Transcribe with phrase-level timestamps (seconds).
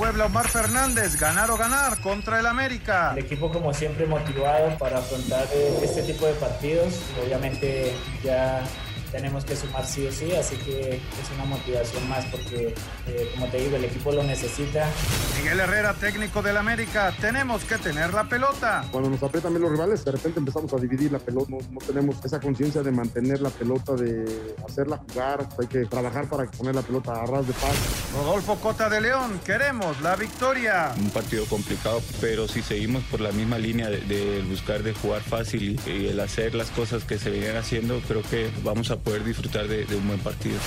[0.00, 3.12] Puebla Omar Fernández, ganar o ganar contra el América.
[3.14, 7.02] El equipo como siempre motivado para afrontar eh, este tipo de partidos.
[7.22, 7.92] Obviamente
[8.24, 8.64] ya
[9.10, 12.74] tenemos que sumar sí o sí, así que es una motivación más porque,
[13.06, 14.88] eh, como te digo, el equipo lo necesita.
[15.36, 18.84] Miguel Herrera, técnico del América, tenemos que tener la pelota.
[18.90, 22.16] Cuando nos aprietan bien los rivales, de repente empezamos a dividir la pelota, no, tenemos
[22.24, 26.82] esa conciencia de mantener la pelota, de hacerla jugar, hay que trabajar para poner la
[26.82, 27.74] pelota a ras de paz.
[28.14, 30.92] Rodolfo Cota de León, queremos la victoria.
[30.98, 35.80] Un partido complicado, pero si seguimos por la misma línea de, buscar de jugar fácil
[35.86, 39.66] y, el hacer las cosas que se venían haciendo, creo que vamos a poder disfrutar
[39.68, 40.58] de, un buen partido.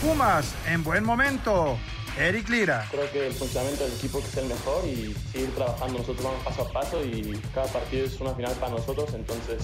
[0.00, 1.78] Pumas, en buen momento.
[2.18, 2.86] Eric Lira.
[2.90, 5.98] Creo que el funcionamiento del equipo es el mejor y seguir trabajando.
[5.98, 9.62] Nosotros vamos paso a paso y cada partido es una final para nosotros, entonces.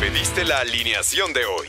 [0.00, 1.68] Pediste la alineación de hoy.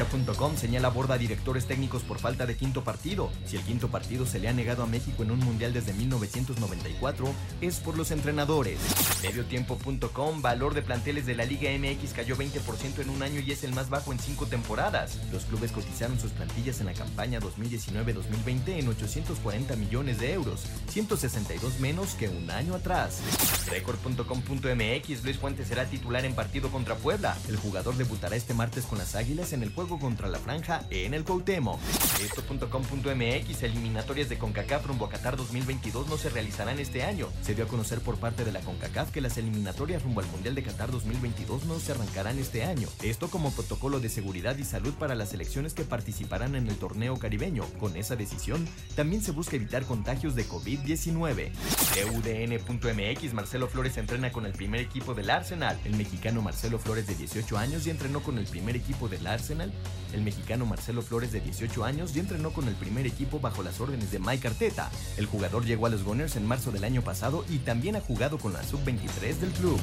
[0.00, 3.30] Cancha.com señala borda directores técnicos por falta de quinto partido.
[3.44, 7.26] Si el quinto partido se le ha negado a México en un mundial desde 1994,
[7.60, 8.78] es por los entrenadores.
[9.22, 13.62] Mediotiempo.com, valor de planteles de la Liga MX cayó 20% en un año y es
[13.62, 15.18] el más bajo en cinco temporadas.
[15.32, 21.78] Los clubes cotizaron sus plantillas en la campaña 2019-2020 en 840 millones de euros, 162
[21.78, 23.20] menos que un año atrás.
[23.68, 27.36] Record.com.mx, Luis Fuentes será titular en partido contra Puebla.
[27.48, 31.14] El jugador debutará este martes con las Águilas en el juego contra la Franja en
[31.14, 31.80] el Cuauhtémoc.
[32.22, 37.28] Esto.com.mx, eliminatorias de CONCACAF rumbo a Qatar 2022 no se realizarán este año.
[37.42, 40.54] Se dio a conocer por parte de la CONCACAF que las eliminatorias rumbo al Mundial
[40.54, 42.88] de Qatar 2022 no se arrancarán este año.
[43.02, 47.18] Esto como protocolo de seguridad y salud para las selecciones que participarán en el torneo
[47.18, 47.64] caribeño.
[47.78, 51.50] Con esa decisión, también se busca evitar contagios de COVID-19.
[51.96, 55.78] EUDN.mx, Marcelo Flores entrena con el primer equipo del Arsenal.
[55.84, 59.72] El mexicano Marcelo Flores de 18 años y entrenó con el primer equipo del Arsenal
[60.12, 63.80] el mexicano Marcelo Flores, de 18 años, ya entrenó con el primer equipo bajo las
[63.80, 64.90] órdenes de Mike Arteta.
[65.16, 68.38] El jugador llegó a los Gunners en marzo del año pasado y también ha jugado
[68.38, 69.80] con la sub-23 del club.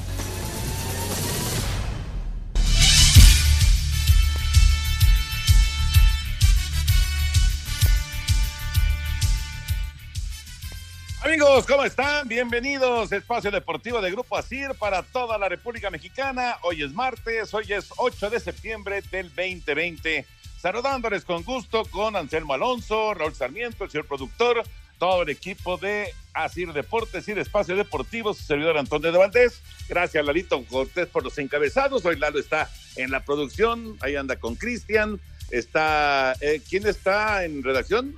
[11.20, 12.28] Amigos, ¿cómo están?
[12.28, 13.10] Bienvenidos.
[13.10, 16.58] Espacio Deportivo de Grupo ASIR para toda la República Mexicana.
[16.62, 20.24] Hoy es martes, hoy es 8 de septiembre del 2020.
[20.60, 24.62] Saludándoles con gusto con Anselmo Alonso, Raúl Sarmiento, el señor productor,
[25.00, 29.60] todo el equipo de ASIR Deportes y Espacio Deportivo, su servidor Antonio de Valdés.
[29.88, 32.04] Gracias, Lalito Cortés, por los encabezados.
[32.04, 35.20] Hoy Lalo está en la producción, ahí anda con Cristian.
[35.50, 38.14] Está, eh, ¿quién está en redacción?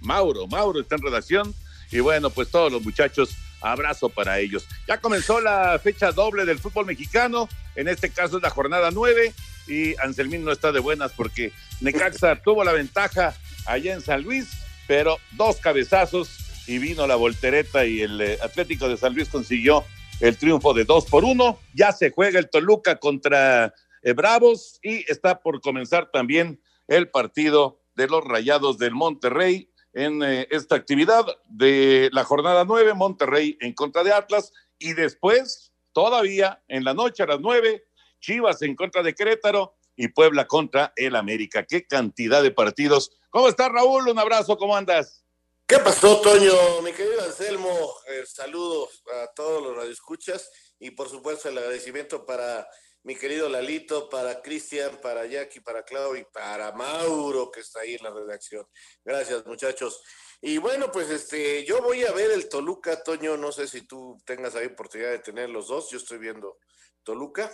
[0.00, 1.54] Mauro, Mauro está en redacción
[1.90, 4.66] y bueno, pues todos los muchachos, abrazo para ellos.
[4.86, 9.32] Ya comenzó la fecha doble del fútbol mexicano, en este caso es la jornada nueve,
[9.66, 13.34] y Anselmín no está de buenas porque Necaxa tuvo la ventaja
[13.66, 14.48] allá en San Luis,
[14.86, 16.28] pero dos cabezazos
[16.66, 19.84] y vino la voltereta y el eh, Atlético de San Luis consiguió
[20.20, 21.58] el triunfo de dos por uno.
[21.74, 27.80] Ya se juega el Toluca contra eh, Bravos y está por comenzar también el partido
[27.96, 33.72] de los Rayados del Monterrey en eh, esta actividad de la jornada 9, Monterrey en
[33.72, 37.86] contra de Atlas, y después, todavía en la noche a las 9,
[38.20, 41.64] Chivas en contra de Querétaro y Puebla contra el América.
[41.64, 43.12] Qué cantidad de partidos.
[43.30, 44.08] ¿Cómo estás, Raúl?
[44.08, 45.24] Un abrazo, ¿cómo andas?
[45.66, 46.82] ¿Qué pasó, Toño?
[46.82, 47.70] Mi querido Anselmo,
[48.08, 52.68] eh, saludos a todos los radioescuchas y por supuesto el agradecimiento para
[53.04, 57.94] mi querido Lalito, para Cristian, para Jackie, para Clau y para Mauro, que está ahí
[57.94, 58.66] en la redacción.
[59.04, 60.02] Gracias, muchachos.
[60.40, 64.18] Y bueno, pues este, yo voy a ver el Toluca, Toño, no sé si tú
[64.24, 66.58] tengas ahí oportunidad de tener los dos, yo estoy viendo
[67.02, 67.50] Toluca,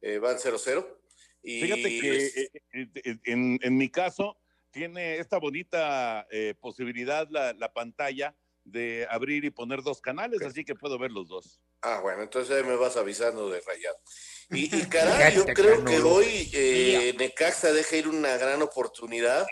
[0.00, 0.98] eh, van 0-0.
[1.42, 4.38] Y Fíjate que eh, eh, en, mi caso
[4.72, 6.26] tiene esta bonita
[6.60, 11.28] posibilidad la, la pantalla de abrir y poner dos canales, así que puedo ver los
[11.28, 11.60] dos.
[11.82, 13.98] Ah, bueno, entonces me vas avisando de rayado.
[14.50, 19.46] Y, y caray, yo creo que hoy eh, Necaxa deja ir una gran oportunidad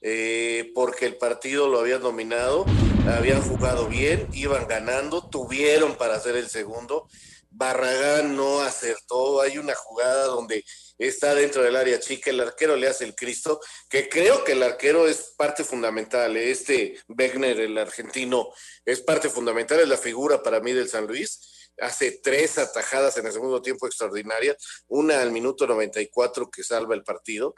[0.00, 2.64] eh, porque el partido lo habían dominado,
[3.06, 7.06] habían jugado bien, iban ganando, tuvieron para hacer el segundo,
[7.50, 9.40] Barragán no acertó.
[9.40, 10.64] Hay una jugada donde
[10.98, 14.62] está dentro del área chica, el arquero le hace el Cristo, que creo que el
[14.62, 16.36] arquero es parte fundamental.
[16.36, 16.50] ¿eh?
[16.50, 18.50] Este Wegner, el argentino,
[18.84, 21.59] es parte fundamental, es la figura para mí del San Luis.
[21.78, 24.56] Hace tres atajadas en el segundo tiempo extraordinarias,
[24.88, 27.54] una al minuto 94 que salva el partido.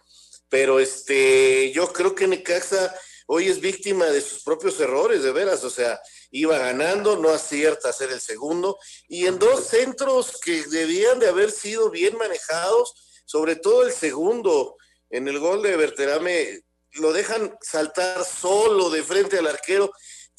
[0.48, 2.94] Pero este, yo creo que Necaxa
[3.26, 6.00] hoy es víctima de sus propios errores, de veras, o sea,
[6.30, 8.78] iba ganando, no acierta a hacer el segundo,
[9.08, 14.76] y en dos centros que debían de haber sido bien manejados, sobre todo el segundo,
[15.10, 16.60] en el gol de Berterame,
[16.94, 19.92] lo dejan saltar solo de frente al arquero,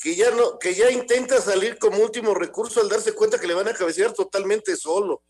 [0.04, 3.54] que ya no, que ya intenta salir como último recurso al darse cuenta que le
[3.54, 5.24] van a cabecear totalmente solo.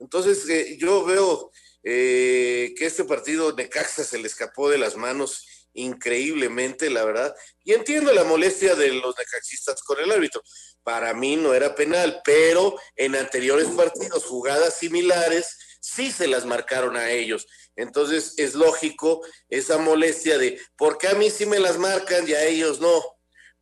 [0.00, 1.52] Entonces, eh, yo veo
[1.84, 7.36] eh, que este partido Necaxa se le escapó de las manos increíblemente, la verdad.
[7.62, 10.42] Y entiendo la molestia de los necaxistas con el árbitro.
[10.82, 16.96] Para mí no era penal, pero en anteriores partidos, jugadas similares, sí se las marcaron
[16.96, 17.46] a ellos.
[17.76, 22.32] Entonces es lógico esa molestia de, ¿por qué a mí sí me las marcan y
[22.32, 23.15] a ellos no?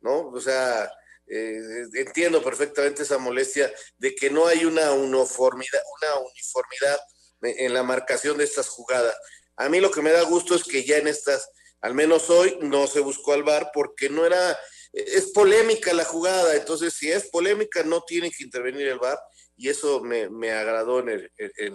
[0.05, 0.29] ¿No?
[0.29, 0.89] O sea,
[1.27, 1.59] eh,
[1.95, 6.99] entiendo perfectamente esa molestia de que no hay una uniformidad, una uniformidad
[7.41, 9.17] en la marcación de estas jugadas.
[9.57, 11.49] A mí lo que me da gusto es que ya en estas
[11.81, 14.57] al menos hoy no se buscó al VAR porque no era,
[14.91, 19.19] es polémica la jugada, entonces si es polémica no tiene que intervenir el VAR
[19.55, 21.29] y eso me, agradó en,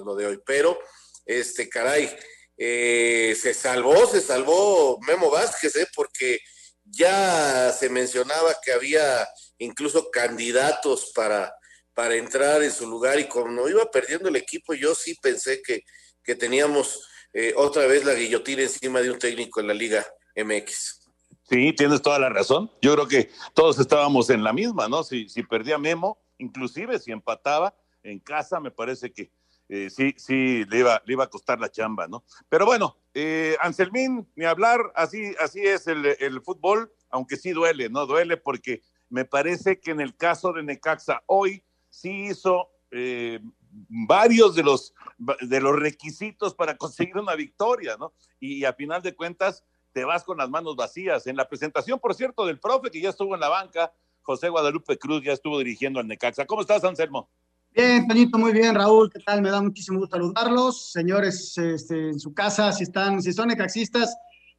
[0.05, 0.41] lo de hoy.
[0.45, 0.79] Pero,
[1.25, 2.11] este, caray,
[2.57, 5.87] eh, se salvó, se salvó Memo Vázquez, ¿eh?
[5.95, 6.41] porque
[6.91, 9.29] ya se mencionaba que había
[9.59, 11.55] incluso candidatos para,
[11.95, 15.83] para entrar en su lugar y como iba perdiendo el equipo, yo sí pensé que,
[16.23, 20.07] que teníamos eh, otra vez la guillotina encima de un técnico en la Liga
[20.37, 21.01] MX.
[21.49, 22.71] Sí, tienes toda la razón.
[22.81, 25.03] Yo creo que todos estábamos en la misma, ¿no?
[25.03, 29.31] Si, si perdía Memo, inclusive si empataba en casa, me parece que
[29.73, 32.25] eh, sí, sí, le iba, le iba a costar la chamba, ¿no?
[32.49, 38.05] Pero bueno, eh, Anselmín, ni hablar, así, así es el, fútbol, aunque sí duele, ¿no?
[38.05, 43.39] Duele porque me parece que en el caso de Necaxa hoy sí hizo eh,
[43.71, 44.93] varios de los,
[45.41, 48.13] de los requisitos para conseguir una victoria, ¿no?
[48.41, 51.29] Y, a final de cuentas te vas con las manos vacías.
[51.29, 54.99] En la presentación, por cierto, del profe que ya estuvo en la banca, José Guadalupe
[54.99, 56.45] Cruz ya estuvo dirigiendo al Necaxa.
[56.45, 57.31] ¿Cómo estás, Anselmo?
[57.75, 59.43] Bien, Toñito, muy bien, Raúl, ¿qué tal?
[59.43, 60.91] Me da muchísimo gusto saludarlos.
[60.91, 64.17] Señores, este, en su casa, si están, si son necaxistas,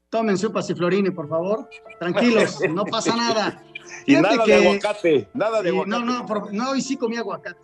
[0.09, 1.69] tomen su pasiflorini, por favor.
[1.99, 3.63] Tranquilos, no pasa nada.
[4.05, 5.89] y nada de aguacate, nada de aguacate.
[5.89, 7.59] No, no, no, hoy sí comí aguacate.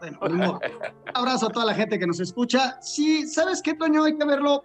[0.00, 0.60] Bueno, un
[1.14, 2.80] abrazo a toda la gente que nos escucha.
[2.80, 4.04] Sí, ¿sabes qué, Toño?
[4.04, 4.64] Hay que verlo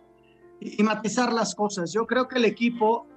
[0.60, 1.94] y, matizar las cosas.
[1.94, 3.08] Yo creo que el equipo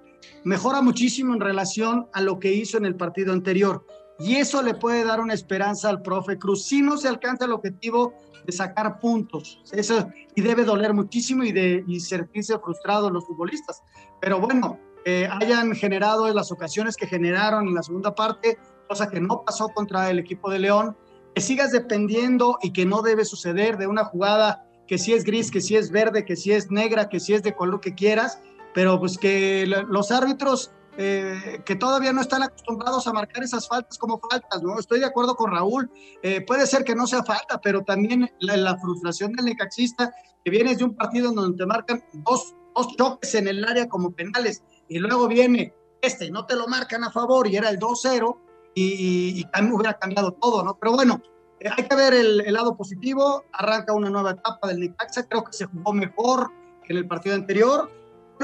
[0.45, 3.87] mejora muchísimo en relación a lo que hizo en el partido anterior.
[4.21, 6.65] Y eso le puede dar una esperanza al profe Cruz.
[6.67, 8.15] Si no se alcanza el objetivo
[8.45, 13.83] de sacar puntos, eso, y debe doler muchísimo y, de, y sentirse frustrados los futbolistas.
[14.21, 19.21] Pero bueno, eh, hayan generado las ocasiones que generaron en la segunda parte, cosa que
[19.21, 20.97] no pasó contra el equipo de León,
[21.35, 25.51] que sigas dependiendo y que no debe suceder de una jugada que si es gris,
[25.51, 28.41] que si es verde, que si es negra, que si es de color que quieras,
[28.75, 33.97] pero pues que los árbitros eh, que todavía no están acostumbrados a marcar esas faltas
[33.97, 34.79] como faltas, ¿no?
[34.79, 35.91] Estoy de acuerdo con Raúl,
[36.23, 40.13] eh, puede ser que no sea falta, pero también la, frustración del necaxista,
[40.45, 43.89] que vienes de un partido en donde te marcan dos, dos choques en el área
[43.89, 47.71] como penales, y luego viene este, y no te lo marcan a favor, y era
[47.71, 48.37] el 2-0,
[48.75, 50.77] y, también hubiera cambiado todo, ¿no?
[50.79, 51.21] Pero bueno,
[51.59, 55.53] eh, hay que ver el, lado positivo, arranca una nueva etapa del Necaxa, creo que
[55.53, 56.51] se jugó mejor
[56.85, 57.91] que en el partido anterior.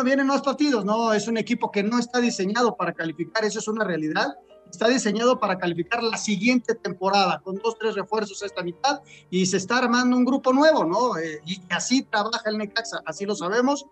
[0.05, 1.13] Vienen más partidos, ¿no?
[1.13, 4.35] Es un equipo que no está diseñado para calificar, eso es una realidad.
[4.71, 9.01] Está diseñado para calificar la siguiente temporada, con dos, tres refuerzos a esta mitad,
[9.31, 11.17] y se está armando un grupo nuevo, ¿no?
[11.19, 13.87] Eh, y así trabaja el Necaxa, así lo sabemos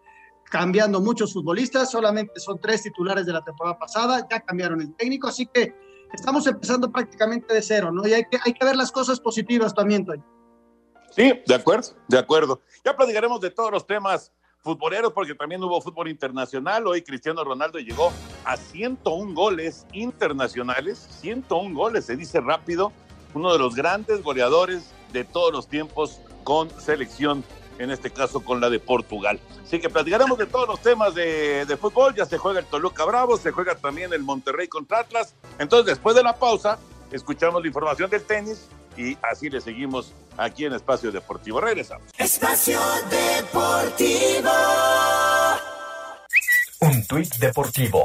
[0.50, 5.28] cambiando muchos futbolistas, solamente son tres titulares de la temporada pasada, ya cambiaron el técnico,
[5.28, 5.74] así que
[6.12, 8.06] estamos empezando prácticamente de cero, ¿no?
[8.06, 10.24] Y hay que, hay que ver las cosas positivas también, Toño.
[11.10, 12.60] Sí, de acuerdo, de acuerdo.
[12.84, 14.32] Ya platicaremos de todos los temas
[14.64, 16.86] futboleros porque también hubo fútbol internacional.
[16.86, 18.10] Hoy Cristiano Ronaldo llegó
[18.44, 22.90] a 101 goles internacionales, 101 goles, se dice rápido,
[23.34, 27.44] uno de los grandes goleadores de todos los tiempos con selección
[27.78, 29.38] en este caso con la de Portugal.
[29.62, 33.36] Así que platicaremos de todos los temas de, fútbol, ya se juega el Toluca Bravo,
[33.36, 35.34] se juega también el Monterrey contra Atlas.
[35.58, 36.78] Entonces, después de la pausa,
[37.10, 41.60] escuchamos la información del tenis y así le seguimos aquí en Espacio Deportivo.
[41.60, 42.06] Regresamos.
[42.18, 44.50] Espacio Deportivo.
[46.80, 48.02] Un tuit deportivo.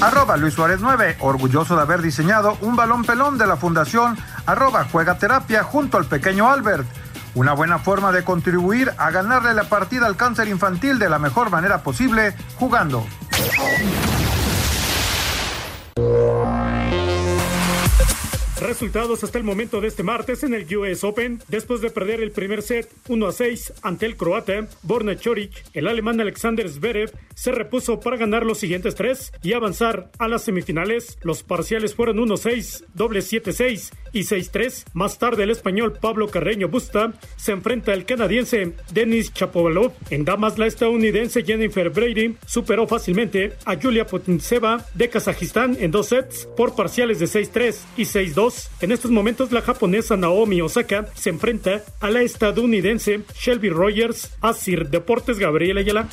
[0.00, 4.16] Arroba Luis Suárez 9, orgulloso de haber diseñado un balón pelón de la Fundación
[4.46, 6.86] arroba juega terapia junto al pequeño Albert.
[7.34, 11.50] Una buena forma de contribuir a ganarle la partida al cáncer infantil de la mejor
[11.50, 13.06] manera posible, jugando.
[18.62, 21.42] Resultados hasta el momento de este martes en el US Open.
[21.48, 25.88] Después de perder el primer set 1 a 6 ante el croata Borna Choric, el
[25.88, 31.18] alemán Alexander Zverev se repuso para ganar los siguientes tres y avanzar a las semifinales.
[31.22, 34.84] Los parciales fueron 1-6, doble 7-6 y 6-3.
[34.92, 39.92] Más tarde el español Pablo Carreño Busta se enfrenta al canadiense Denis Chapovalov.
[40.10, 46.08] En damas la estadounidense Jennifer Brady superó fácilmente a Julia Putintseva de Kazajistán en dos
[46.08, 48.51] sets por parciales de 6-3 y 6-2.
[48.80, 54.36] En estos momentos la japonesa Naomi Osaka se enfrenta a la estadounidense Shelby Rogers.
[54.40, 56.08] Asir Deportes Gabriel Ayala.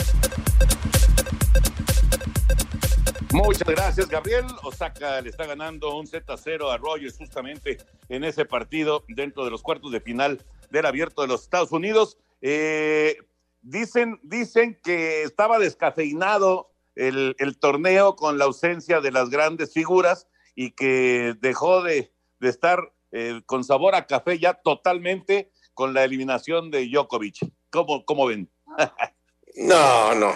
[3.31, 4.46] Muchas gracias, Gabriel.
[4.63, 7.77] Osaka le está ganando un Z 0 a Rogers justamente
[8.10, 12.17] en ese partido dentro de los cuartos de final del abierto de los Estados Unidos.
[12.41, 13.17] Eh,
[13.62, 20.27] dicen, dicen que estaba descafeinado el torneo con la ausencia de las grandes figuras
[20.60, 26.03] y que dejó de, de estar eh, con sabor a café ya totalmente con la
[26.03, 27.38] eliminación de Djokovic.
[27.69, 28.50] ¿Cómo, cómo ven?
[29.55, 30.36] no, no.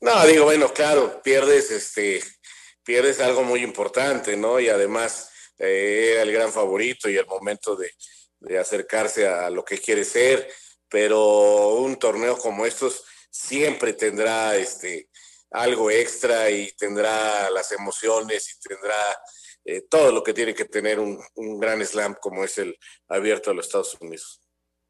[0.00, 2.22] No, digo, bueno, claro, pierdes, este,
[2.84, 4.60] pierdes algo muy importante, ¿no?
[4.60, 7.90] Y además eh, era el gran favorito y el momento de,
[8.40, 10.48] de acercarse a lo que quiere ser,
[10.88, 15.08] pero un torneo como estos siempre tendrá este
[15.50, 18.96] algo extra y tendrá las emociones y tendrá
[19.70, 21.20] eh, todo lo que tiene que tener un,
[21.60, 22.74] gran slam como es el
[23.06, 24.40] abierto a los Estados Unidos.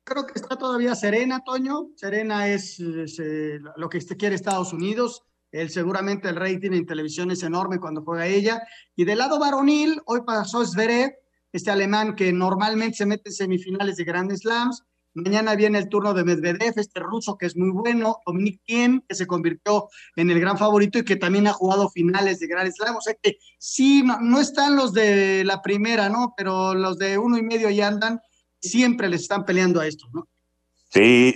[0.04, 1.88] Creo que está todavía Serena, Toño.
[1.96, 5.24] Serena es, eh, lo que quiere Estados Unidos.
[5.50, 8.62] Él seguramente el rating en televisión es enorme cuando juega ella.
[8.94, 11.12] Y del lado varonil, hoy pasó Zverev,
[11.52, 14.84] este alemán que normalmente se mete en semifinales de Grand Slams.
[15.14, 19.14] Mañana viene el turno de Medvedev, este ruso que es muy bueno, Dominic Thiem, que
[19.14, 22.96] se convirtió en el gran favorito y que también ha jugado finales de Grand Slam.
[22.96, 26.34] O sea que sí, no, no están los de la primera, ¿no?
[26.36, 28.20] Pero los de uno y medio ya andan,
[28.60, 30.28] siempre les están peleando a estos, ¿no?
[30.90, 31.34] Sí,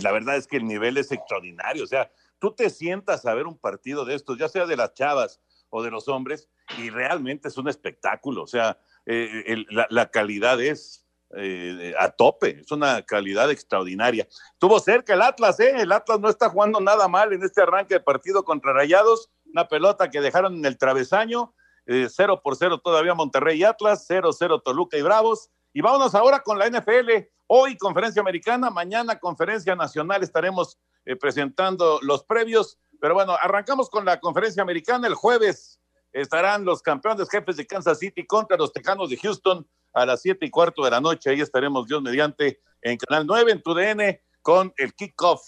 [0.00, 1.84] la verdad es que el nivel es extraordinario.
[1.84, 4.94] O sea, tú te sientas a ver un partido de estos, ya sea de las
[4.94, 5.40] chavas
[5.70, 8.44] o de los hombres, y realmente es un espectáculo.
[8.44, 11.03] O sea, eh, la calidad es
[11.36, 14.26] eh, a tope, es una calidad extraordinaria.
[14.52, 15.74] Estuvo cerca el Atlas, ¿eh?
[15.76, 19.68] El Atlas no está jugando nada mal en este arranque de partido contra Rayados, una
[19.68, 21.54] pelota que dejaron en el travesaño,
[21.86, 25.50] eh, 0 por 0 todavía Monterrey y Atlas, 0-0 Toluca y Bravos.
[25.72, 27.28] Y vámonos ahora con la NFL.
[27.46, 32.78] Hoy conferencia americana, mañana conferencia nacional estaremos eh, presentando los previos.
[33.00, 35.80] Pero bueno, arrancamos con la conferencia americana el jueves.
[36.12, 40.46] Estarán los campeones jefes de Kansas City contra los Tejanos de Houston a las siete
[40.46, 41.30] y cuarto de la noche.
[41.30, 45.40] Ahí estaremos, Dios mediante, en Canal 9, en tu DN, con el kickoff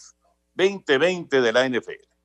[0.54, 2.15] 2020 de la NFL.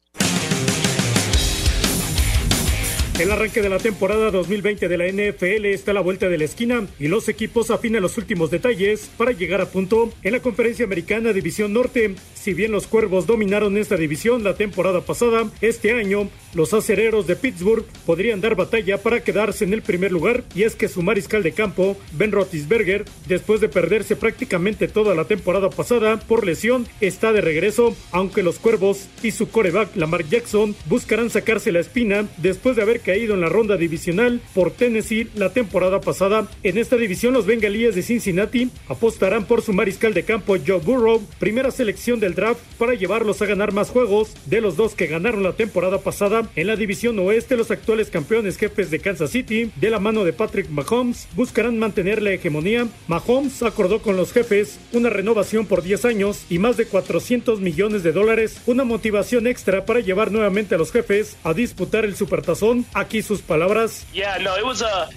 [3.22, 6.46] El arranque de la temporada 2020 de la NFL está a la vuelta de la
[6.46, 10.86] esquina y los equipos afinan los últimos detalles para llegar a punto en la conferencia
[10.86, 12.16] americana División Norte.
[12.34, 17.36] Si bien los Cuervos dominaron esta división la temporada pasada, este año los acereros de
[17.36, 21.44] Pittsburgh podrían dar batalla para quedarse en el primer lugar y es que su mariscal
[21.44, 27.32] de campo, Ben Roethlisberger, después de perderse prácticamente toda la temporada pasada por lesión, está
[27.34, 32.75] de regreso, aunque los Cuervos y su coreback Lamar Jackson buscarán sacarse la espina después
[32.75, 36.48] de haber caído en la ronda divisional por Tennessee la temporada pasada.
[36.63, 41.22] En esta división los bengalíes de Cincinnati apostarán por su mariscal de campo Joe Burrow,
[41.38, 45.44] primera selección del draft para llevarlos a ganar más juegos de los dos que ganaron
[45.44, 46.50] la temporada pasada.
[46.56, 50.32] En la división oeste, los actuales campeones jefes de Kansas City, de la mano de
[50.32, 52.88] Patrick Mahomes, buscarán mantener la hegemonía.
[53.10, 58.03] Mahomes acordó con los jefes una renovación por 10 años y más de 400 millones
[58.03, 62.86] de dólares, una motivación extra para llevar nuevamente a los jefes a disputar el supertazón.
[62.93, 64.05] Aquí sus palabras.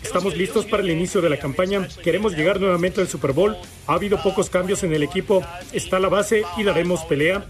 [0.02, 1.88] Estamos listos para el inicio de la campaña.
[2.04, 3.56] Queremos llegar nuevamente al Super Bowl.
[3.88, 5.44] Ha habido pocos cambios en el equipo.
[5.72, 7.44] Está la base y daremos pelea.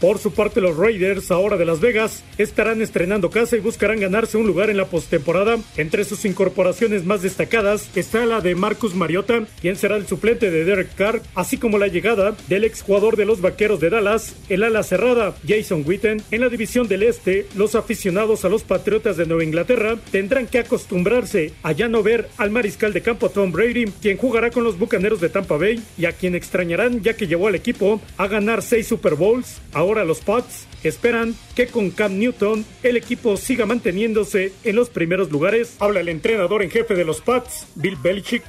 [0.00, 4.36] Por su parte, los Raiders, ahora de Las Vegas, estarán estrenando casa y buscarán ganarse
[4.36, 5.56] un lugar en la postemporada.
[5.78, 10.64] Entre sus incorporaciones más destacadas está la de Marcus Mariota, quien será el suplente de
[10.64, 14.82] Derek Carr, así como la llegada del exjugador de los Vaqueros de Dallas, el ala
[14.82, 16.22] cerrada Jason Witten.
[16.30, 20.48] En la división del Este, los aficionados a los Patriotas Patriotas de Nueva Inglaterra tendrán
[20.48, 24.64] que acostumbrarse a ya no ver al mariscal de campo Tom Brady, quien jugará con
[24.64, 28.26] los Bucaneros de Tampa Bay y a quien extrañarán ya que llevó al equipo a
[28.26, 29.60] ganar seis Super Bowls.
[29.72, 35.30] Ahora los Pats esperan que con Cam Newton el equipo siga manteniéndose en los primeros
[35.30, 35.76] lugares.
[35.78, 38.42] Habla el entrenador en jefe de los Pats, Bill Belichick.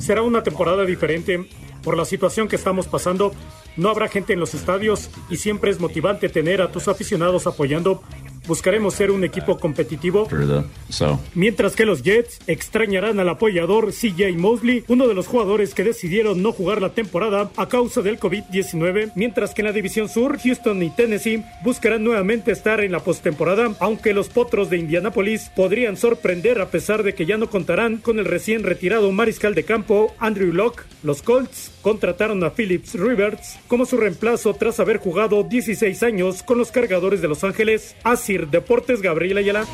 [0.00, 1.46] Será una temporada diferente
[1.84, 3.32] por la situación que estamos pasando.
[3.76, 8.02] No habrá gente en los estadios y siempre es motivante tener a tus aficionados apoyando
[8.48, 10.26] buscaremos ser un equipo competitivo.
[11.34, 16.42] Mientras que los Jets extrañarán al apoyador CJ Mosley, uno de los jugadores que decidieron
[16.42, 20.82] no jugar la temporada a causa del COVID-19, mientras que en la división sur, Houston
[20.82, 26.60] y Tennessee buscarán nuevamente estar en la postemporada, aunque los potros de Indianapolis podrían sorprender
[26.60, 30.52] a pesar de que ya no contarán con el recién retirado mariscal de campo Andrew
[30.52, 30.84] Locke.
[31.02, 36.58] Los Colts contrataron a Phillips Rivers como su reemplazo tras haber jugado 16 años con
[36.58, 37.94] los cargadores de Los Ángeles.
[38.02, 39.66] Así Deportes, Gabriela Ayala.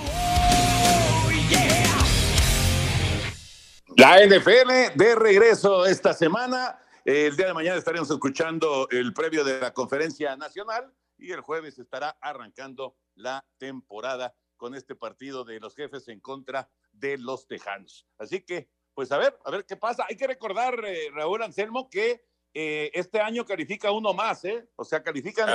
[3.96, 6.80] La NFL de regreso esta semana.
[7.04, 11.78] El día de mañana estaremos escuchando el previo de la conferencia nacional y el jueves
[11.78, 18.06] estará arrancando la temporada con este partido de los jefes en contra de los tejanos.
[18.18, 20.06] Así que, pues a ver, a ver qué pasa.
[20.08, 24.68] Hay que recordar, eh, Raúl Anselmo, que eh, este año califica uno más, ¿eh?
[24.76, 25.50] O sea, califican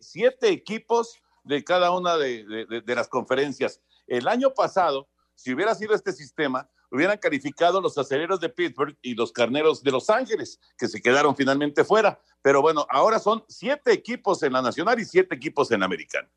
[0.00, 3.80] siete, equipos de cada una de, las conferencias.
[4.06, 9.14] El año pasado, si hubiera sido este sistema, hubieran calificado los aceleros de Pittsburgh y
[9.14, 12.20] los carneros de Los Ángeles, que se quedaron finalmente fuera.
[12.42, 16.30] Pero bueno, ahora son siete equipos en la nacional y siete equipos en la americana.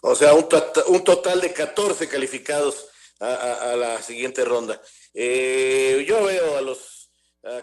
[0.00, 2.88] O sea, un, tota-, total de 14 calificados
[3.20, 4.80] a, la siguiente ronda.
[5.14, 7.08] Eh, yo veo a los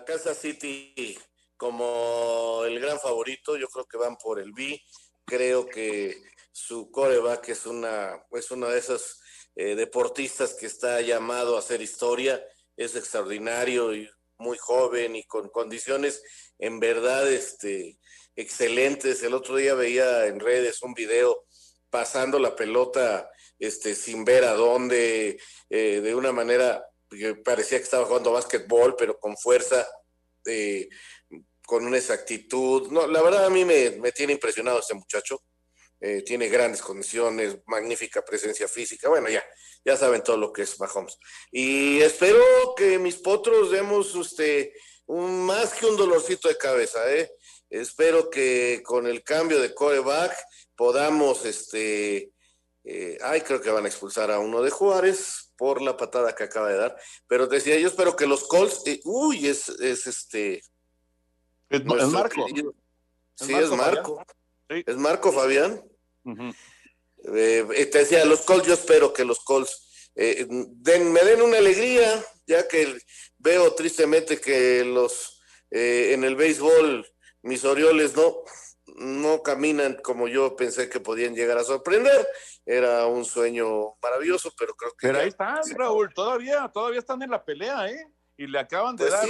[0.06, 1.18] Kansas City
[1.58, 3.58] como el gran favorito.
[3.58, 4.82] Yo creo que van por el B.
[5.26, 6.18] Creo que
[6.60, 9.22] su coreback es una, pues una de esas
[9.56, 12.44] eh, deportistas que está llamado a hacer historia,
[12.76, 16.22] es extraordinario y muy joven y con condiciones
[16.60, 17.98] en verdad este,
[18.36, 19.24] excelentes.
[19.24, 21.46] El otro día veía en redes un video
[21.90, 25.40] pasando la pelota este, sin ver a dónde,
[25.70, 29.88] eh, de una manera que parecía que estaba jugando básquetbol, pero con fuerza,
[30.46, 30.90] eh,
[31.66, 32.92] con una exactitud.
[32.92, 35.42] No, la verdad a mí me, me tiene impresionado este muchacho.
[36.02, 39.10] Eh, tiene grandes condiciones, magnífica presencia física.
[39.10, 39.44] Bueno, ya,
[39.84, 41.18] ya saben todo lo que es Mahomes.
[41.52, 42.42] Y espero
[42.76, 44.74] que mis potros demos este,
[45.08, 47.00] un, más que un dolorcito de cabeza.
[47.12, 47.30] ¿eh?
[47.70, 50.38] Espero que con el cambio de coreback
[50.76, 52.32] podamos, este,
[52.86, 56.46] eh, ay, creo que van a expulsar a uno de Juárez por la patada que
[56.46, 56.96] acaba de dar.
[57.28, 60.62] Pero decía yo, espero que los Colts, eh, uy, es, es este.
[61.70, 62.48] Es, Marco.
[63.36, 64.24] Sí, es Marco.
[64.70, 65.84] Es Marco Fabián.
[67.36, 72.24] Eh, te decía, los Colts, yo espero que los Colts eh, me den una alegría,
[72.48, 72.98] ya que
[73.38, 77.06] veo tristemente que los eh, en el béisbol
[77.42, 78.44] mis Orioles no,
[78.98, 82.28] no caminan como yo pensé que podían llegar a sorprender.
[82.66, 85.08] Era un sueño maravilloso, pero creo que.
[85.08, 88.08] Pero ahí están, Raúl, todavía, todavía están en la pelea, ¿eh?
[88.38, 89.28] Y le acaban de pues dar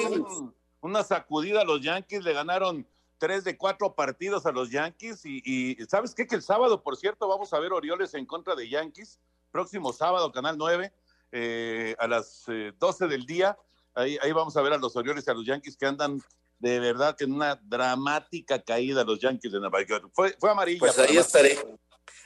[0.81, 2.87] una sacudida a los Yankees, le ganaron
[3.19, 6.25] tres de cuatro partidos a los Yankees y, ¿sabes qué?
[6.25, 9.19] Que el sábado, por cierto, vamos a ver Orioles en contra de Yankees,
[9.51, 10.91] próximo sábado, Canal 9,
[11.31, 12.45] eh, a las
[12.79, 13.57] 12 eh, del día.
[13.93, 16.21] Ahí, ahí vamos a ver a los Orioles y a los Yankees que andan
[16.59, 20.09] de verdad que en una dramática caída los Yankees de Nueva York.
[20.13, 20.79] Fue, fue amarilla.
[20.79, 21.57] Pues ahí estaré,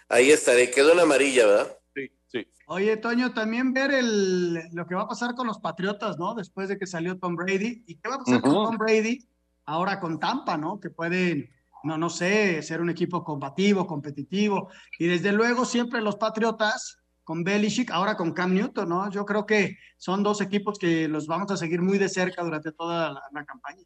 [0.10, 1.78] ahí estaré, quedó en amarilla, ¿verdad?
[1.96, 2.48] Sí, sí.
[2.68, 6.34] Oye, Toño, también ver el, lo que va a pasar con los Patriotas, ¿no?
[6.34, 7.84] Después de que salió Tom Brady.
[7.86, 9.28] ¿Y qué va a pasar con Tom Brady?
[9.66, 10.80] Ahora con Tampa, ¿no?
[10.80, 11.50] Que pueden,
[11.84, 14.70] no, no sé, ser un equipo combativo, competitivo.
[15.00, 19.10] Y desde luego siempre los Patriotas con Belichick, ahora con Cam Newton, ¿no?
[19.10, 22.72] Yo creo que son dos equipos que los vamos a seguir muy de cerca durante
[22.72, 23.84] toda la, campaña.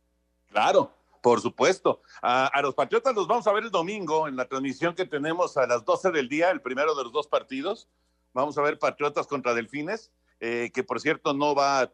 [0.48, 2.02] Claro, por supuesto.
[2.22, 5.68] A, los Patriotas los vamos a ver el domingo en la transmisión que tenemos a
[5.68, 7.88] las 12 del día, el primero de los dos partidos.
[8.34, 11.88] Vamos a ver Patriotas contra Delfines, eh, que por cierto no va a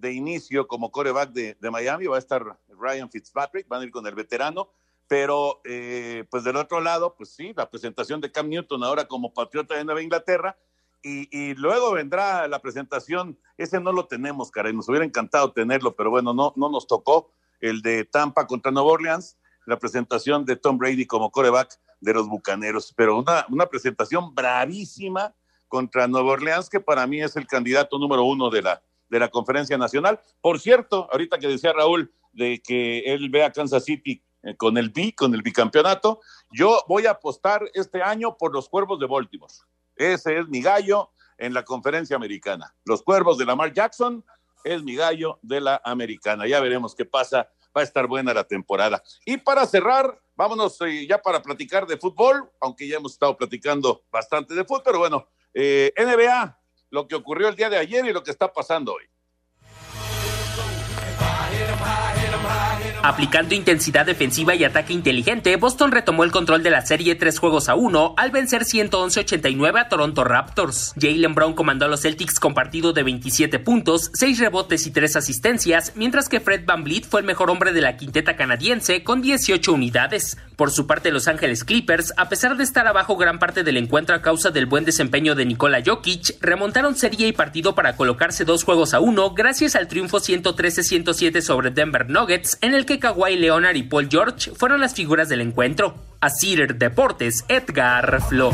[0.00, 3.90] de inicio como coreback de, de, Miami, va a estar Ryan Fitzpatrick, van a ir
[3.90, 4.70] con el veterano,
[5.06, 9.32] pero eh, pues del otro lado, pues sí, la presentación de Cam Newton ahora como
[9.32, 10.56] patriota de Nueva Inglaterra,
[11.02, 15.94] y, y luego vendrá la presentación, ese no lo tenemos, caray, nos hubiera encantado tenerlo,
[15.94, 20.56] pero bueno, no, no nos tocó, el de Tampa contra Nueva Orleans, la presentación de
[20.56, 25.34] Tom Brady como coreback de los Bucaneros, pero una, una presentación bravísima
[25.68, 29.28] contra Nueva Orleans, que para mí es el candidato número uno de la, de la
[29.28, 30.20] Conferencia Nacional.
[30.40, 34.78] Por cierto, ahorita que decía Raúl de que él ve a Kansas City eh, con
[34.78, 36.20] el B, con el bicampeonato,
[36.52, 39.52] yo voy a apostar este año por los Cuervos de Baltimore.
[39.96, 42.74] Ese es mi gallo en la conferencia americana.
[42.84, 44.24] Los cuervos de Lamar Jackson
[44.64, 46.46] es mi gallo de la americana.
[46.46, 47.48] Ya veremos qué pasa.
[47.76, 49.02] Va a estar buena la temporada.
[49.24, 54.02] Y para cerrar, vámonos eh, ya para platicar de fútbol, aunque ya hemos estado platicando
[54.10, 56.58] bastante de fútbol, pero bueno, eh, NBA,
[56.90, 59.04] lo que ocurrió el día de ayer y lo que está pasando hoy.
[63.02, 67.68] Aplicando intensidad defensiva y ataque inteligente, Boston retomó el control de la serie tres juegos
[67.68, 70.94] a uno al vencer 111-89 a Toronto Raptors.
[71.00, 75.14] Jalen Brown comandó a los Celtics con partido de 27 puntos, 6 rebotes y 3
[75.14, 79.22] asistencias, mientras que Fred Van Vliet fue el mejor hombre de la quinteta canadiense con
[79.22, 80.36] 18 unidades.
[80.56, 84.16] Por su parte, Los Ángeles Clippers, a pesar de estar abajo gran parte del encuentro
[84.16, 88.64] a causa del buen desempeño de Nikola Jokic, remontaron serie y partido para colocarse dos
[88.64, 93.76] juegos a uno gracias al triunfo 113-107 sobre Denver Nuggets, en el que Kawhi Leonard
[93.76, 95.94] y Paul George fueron las figuras del encuentro.
[96.22, 98.50] A Cider Deportes, Edgar Flo.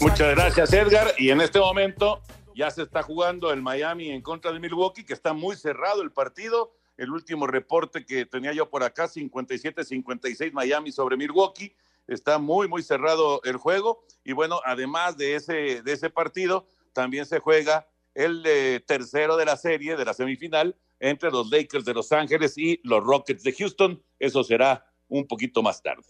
[0.00, 1.14] Muchas gracias, Edgar.
[1.16, 2.20] Y en este momento
[2.54, 6.12] ya se está jugando el Miami en contra de Milwaukee, que está muy cerrado el
[6.12, 6.74] partido.
[6.98, 11.74] El último reporte que tenía yo por acá, 57-56 Miami sobre Milwaukee.
[12.06, 14.04] Está muy, muy cerrado el juego.
[14.24, 19.46] Y bueno, además de ese, de ese partido, también se juega el eh, tercero de
[19.46, 23.52] la serie, de la semifinal, entre los Lakers de Los Ángeles y los Rockets de
[23.52, 24.02] Houston.
[24.18, 26.04] Eso será un poquito más tarde.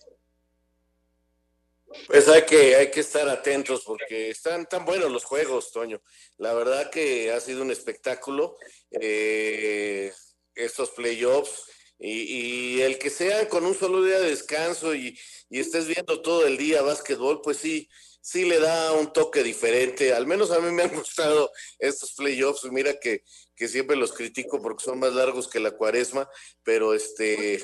[2.06, 6.02] Pues hay que, hay que estar atentos porque están tan buenos los juegos, Toño.
[6.38, 8.56] La verdad que ha sido un espectáculo
[8.90, 10.12] eh,
[10.54, 15.18] estos playoffs y, el que sean con un solo día de descanso y,
[15.48, 17.88] y estés viendo todo el día básquetbol, pues sí,
[18.24, 20.14] sí le da un toque diferente.
[20.14, 22.64] Al menos a mí me han gustado estos playoffs.
[22.72, 23.22] Mira que,
[23.54, 26.26] que siempre los critico porque son más largos que la cuaresma,
[26.62, 27.62] pero este,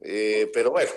[0.00, 0.90] eh, pero bueno,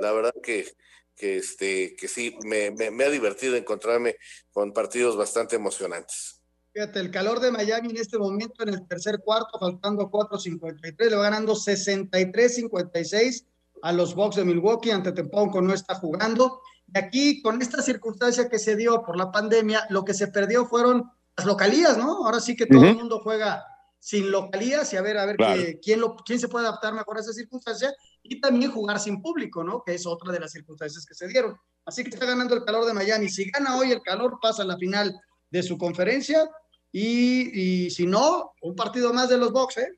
[0.00, 0.66] la verdad que,
[1.14, 2.72] que este, que sí, me,
[3.04, 4.16] ha divertido encontrarme
[4.52, 6.40] con partidos bastante emocionantes.
[6.72, 11.16] Fíjate, el calor de Miami en este momento, en el tercer cuarto, faltando 4.53, le
[11.16, 13.44] va ganando 63-56
[13.82, 16.62] a los Bucks de Milwaukee, ante Temponco no está jugando.
[16.94, 20.66] Y aquí, con esta circunstancia que se dio por la pandemia, lo que se perdió
[20.66, 22.24] fueron las localías, ¿no?
[22.24, 23.64] Ahora sí que todo el mundo juega
[23.98, 25.36] sin localías y a ver, a ver
[25.82, 29.64] quién, lo, quién se puede adaptar mejor a esa circunstancia y también jugar sin público,
[29.64, 29.82] ¿no?
[29.84, 31.56] Que es otra de las circunstancias que se dieron.
[31.84, 33.28] Así que está ganando el calor de Miami.
[33.28, 35.18] Si gana hoy el calor, pasa a la final
[35.50, 36.48] de su conferencia
[36.92, 39.92] y, si no, un partido más de los Bucks, ¿eh?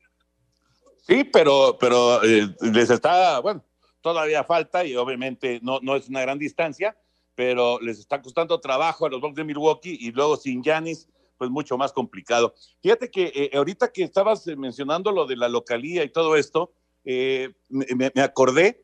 [1.07, 3.63] Sí, pero, pero eh, les está, bueno,
[4.01, 6.97] todavía falta y obviamente no, no es una gran distancia,
[7.35, 11.07] pero les está costando trabajo a los Bucks de Milwaukee y luego sin Yanis,
[11.37, 12.53] pues mucho más complicado.
[12.81, 16.73] Fíjate que eh, ahorita que estabas eh, mencionando lo de la localía y todo esto,
[17.05, 18.83] eh, me, me, acordé,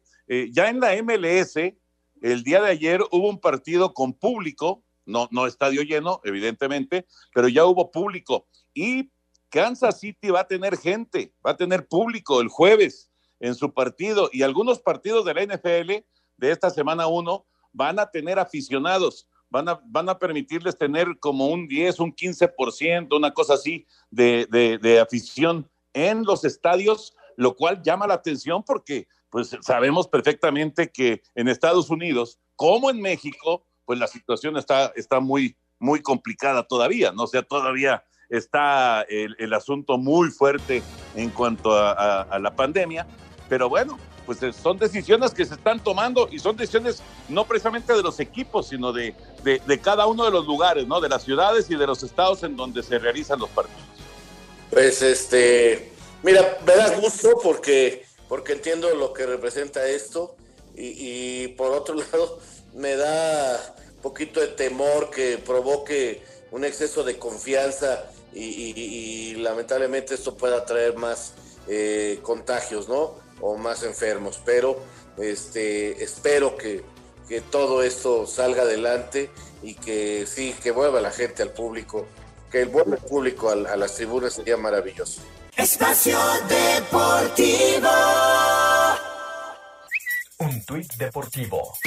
[0.51, 1.57] ya en la MLS,
[2.21, 7.47] el día de ayer hubo un partido con público, no, no estadio lleno, evidentemente, pero
[7.49, 9.11] ya hubo público y
[9.49, 13.11] Kansas City va a tener gente, va a tener público el jueves
[13.45, 16.03] en su partido y algunos partidos de la NFL
[16.37, 21.47] de esta semana 1 van a tener aficionados, van a, van a permitirles tener como
[21.47, 24.47] un 10, un 15%, una cosa así de,
[24.81, 31.21] de, afición en los estadios, lo cual llama la atención porque pues sabemos perfectamente que
[31.35, 37.11] en Estados Unidos, como en México, pues la situación está, está muy, muy complicada todavía,
[37.11, 37.23] ¿no?
[37.23, 40.81] O sea, todavía está el, el asunto muy fuerte
[41.15, 43.05] en cuanto a, a la pandemia,
[43.49, 47.93] pero bueno, pues eh, son decisiones que se están tomando y son decisiones no precisamente
[47.93, 50.99] de los equipos, sino de, de, cada uno de los lugares, ¿no?
[50.99, 53.83] De las ciudades y de los estados en donde se realizan los partidos.
[54.71, 55.91] Pues este,
[56.23, 60.35] mira, me da gusto porque, porque entiendo lo que representa esto
[60.75, 62.39] y, por otro lado
[62.73, 70.35] me da un poquito de temor que provoque un exceso de confianza y, lamentablemente esto
[70.35, 71.33] pueda traer más
[71.67, 73.24] eh, contagios, ¿no?
[73.41, 74.79] O más enfermos, pero
[75.17, 76.83] este, espero que,
[77.27, 79.29] que todo esto salga adelante
[79.61, 82.05] y que sí, que vuelva la gente al público,
[82.51, 85.21] que el vuelva público a, a las tribunas sería maravilloso.
[85.55, 86.17] Espacio
[86.49, 87.89] Deportivo.
[90.37, 91.77] Un tuit deportivo.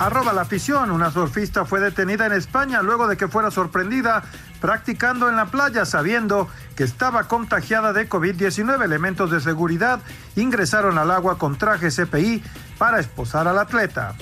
[0.00, 4.22] Arroba la afición, una surfista fue detenida en España luego de que fuera sorprendida
[4.58, 8.82] practicando en la playa sabiendo que estaba contagiada de COVID-19.
[8.82, 10.00] Elementos de seguridad
[10.36, 12.42] ingresaron al agua con traje CPI
[12.78, 14.14] para esposar al atleta.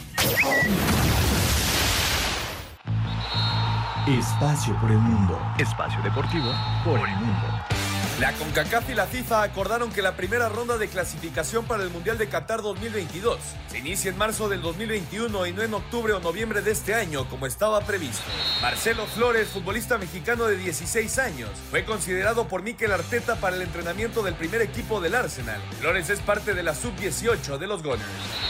[4.09, 5.41] Espacio por el mundo.
[5.59, 6.51] Espacio deportivo
[6.85, 7.78] por el mundo.
[8.21, 12.19] La CONCACAF y la FIFA acordaron que la primera ronda de clasificación para el Mundial
[12.19, 16.61] de Qatar 2022 se inicia en marzo del 2021 y no en octubre o noviembre
[16.61, 18.25] de este año como estaba previsto.
[18.61, 24.25] Marcelo Flores, futbolista mexicano de 16 años, fue considerado por Mikel Arteta para el entrenamiento
[24.25, 25.61] del primer equipo del Arsenal.
[25.79, 28.03] Flores es parte de la sub-18 de los Gunners.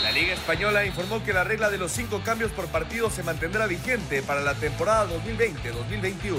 [0.02, 3.66] La Liga Española informó que la regla de los cinco cambios por partido se mantendrá
[3.66, 6.38] vigente para la temporada 2020-2021.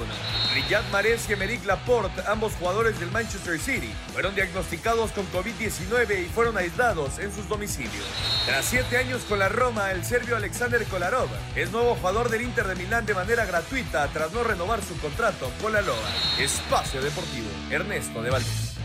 [0.56, 6.56] Riyad Mahrez y Laporte, ambos jugadores del Manchester City, fueron diagnosticados con COVID-19 y fueron
[6.56, 8.06] aislados en sus domicilios.
[8.46, 12.66] Tras siete años con la Roma, el serbio Alexander Kolarov es nuevo jugador del Inter
[12.66, 15.98] de Milán de manera gratuita tras no renovar su contrato con la Loa.
[16.40, 18.78] Espacio Deportivo, Ernesto de Valdés.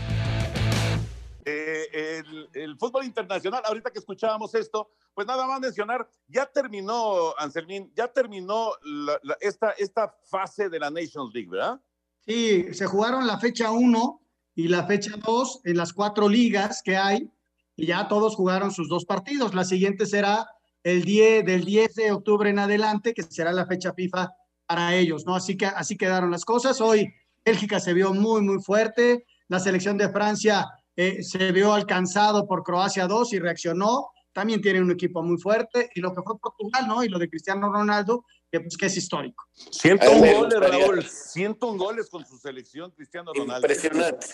[1.45, 7.33] Eh, el, el, fútbol internacional, ahorita que escuchábamos esto, pues nada más mencionar, ya terminó,
[7.37, 11.79] Anselmín, ya terminó la, la, esta, esta fase de la Nations League, ¿verdad?
[12.27, 14.21] Sí, se jugaron la fecha 1
[14.55, 17.29] y la fecha 2 en las cuatro ligas que hay,
[17.77, 19.53] ya todos jugaron sus dos partidos.
[19.53, 20.47] La siguiente será
[20.83, 24.31] el 10, del 10 de octubre en adelante, que será la fecha FIFA
[24.65, 25.35] para ellos, ¿no?
[25.35, 26.79] Así que así quedaron las cosas.
[26.79, 27.13] Hoy
[27.43, 29.25] Bélgica se vio muy, muy fuerte.
[29.49, 34.11] La selección de Francia eh, se vio alcanzado por Croacia 2 y reaccionó.
[34.31, 35.89] También tiene un equipo muy fuerte.
[35.95, 37.03] Y lo que fue Portugal, ¿no?
[37.03, 39.43] Y lo de Cristiano Ronaldo, que, pues, que es histórico.
[39.71, 41.03] 101 goles, Raúl.
[41.03, 43.67] 101 goles con su selección, Cristiano Ronaldo.
[43.67, 44.27] Impresionante.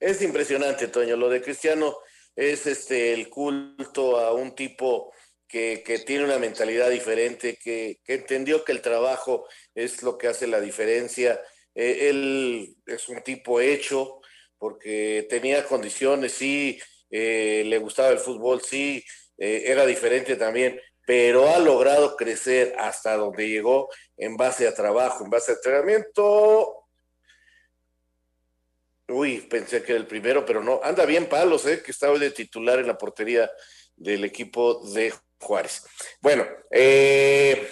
[0.00, 1.16] Es impresionante, Toño.
[1.16, 1.96] Lo de Cristiano
[2.34, 5.12] es este el culto a un tipo
[5.46, 10.28] que, que tiene una mentalidad diferente, que, que, entendió que el trabajo es lo que
[10.28, 11.40] hace la diferencia.
[11.74, 14.20] Eh, él es un tipo hecho,
[14.58, 19.04] porque tenía condiciones, sí, eh, le gustaba el fútbol, sí,
[19.38, 25.24] eh, era diferente también, pero ha logrado crecer hasta donde llegó en base a trabajo,
[25.24, 26.84] en base a entrenamiento.
[29.08, 30.80] Uy, pensé que era el primero, pero no.
[30.82, 31.80] Anda bien palos, ¿eh?
[31.80, 33.48] que hoy de titular en la portería
[33.94, 35.84] del equipo de Juárez.
[36.20, 37.70] Bueno, eh,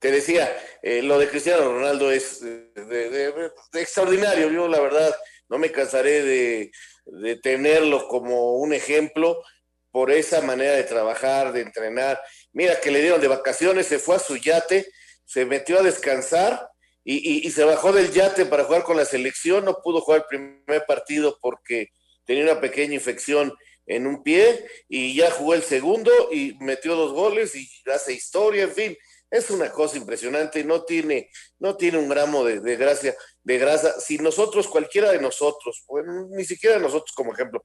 [0.00, 0.50] te decía,
[0.82, 4.50] eh, lo de Cristiano Ronaldo es de, extraordinario.
[4.50, 5.14] Yo, la verdad,
[5.48, 6.72] no me cansaré de,
[7.04, 9.40] de, tenerlo como un ejemplo
[9.90, 12.20] por esa manera de trabajar, de entrenar.
[12.52, 14.86] Mira que le dieron de vacaciones, se fue a su yate,
[15.24, 16.68] se metió a descansar
[17.04, 19.64] y, se bajó del yate para jugar con la selección.
[19.64, 21.88] No pudo jugar el primer partido porque
[22.24, 23.52] tenía una pequeña infección
[23.86, 28.64] en un pie y ya jugó el segundo y metió dos goles y hace historia,
[28.64, 28.96] en fin
[29.30, 34.00] es una cosa impresionante, no tiene, no tiene un gramo de, de, gracia, de grasa.
[34.00, 35.84] Si nosotros, cualquiera de nosotros,
[36.30, 37.62] ni siquiera nosotros como ejemplo,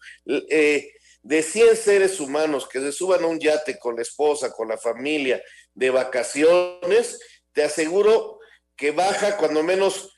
[0.50, 0.92] eh,
[1.26, 4.78] de 100 seres humanos que se suban a un yate con la esposa, con la
[4.78, 5.42] familia,
[5.74, 7.20] de vacaciones,
[7.52, 8.38] te aseguro
[8.76, 10.16] que baja cuando menos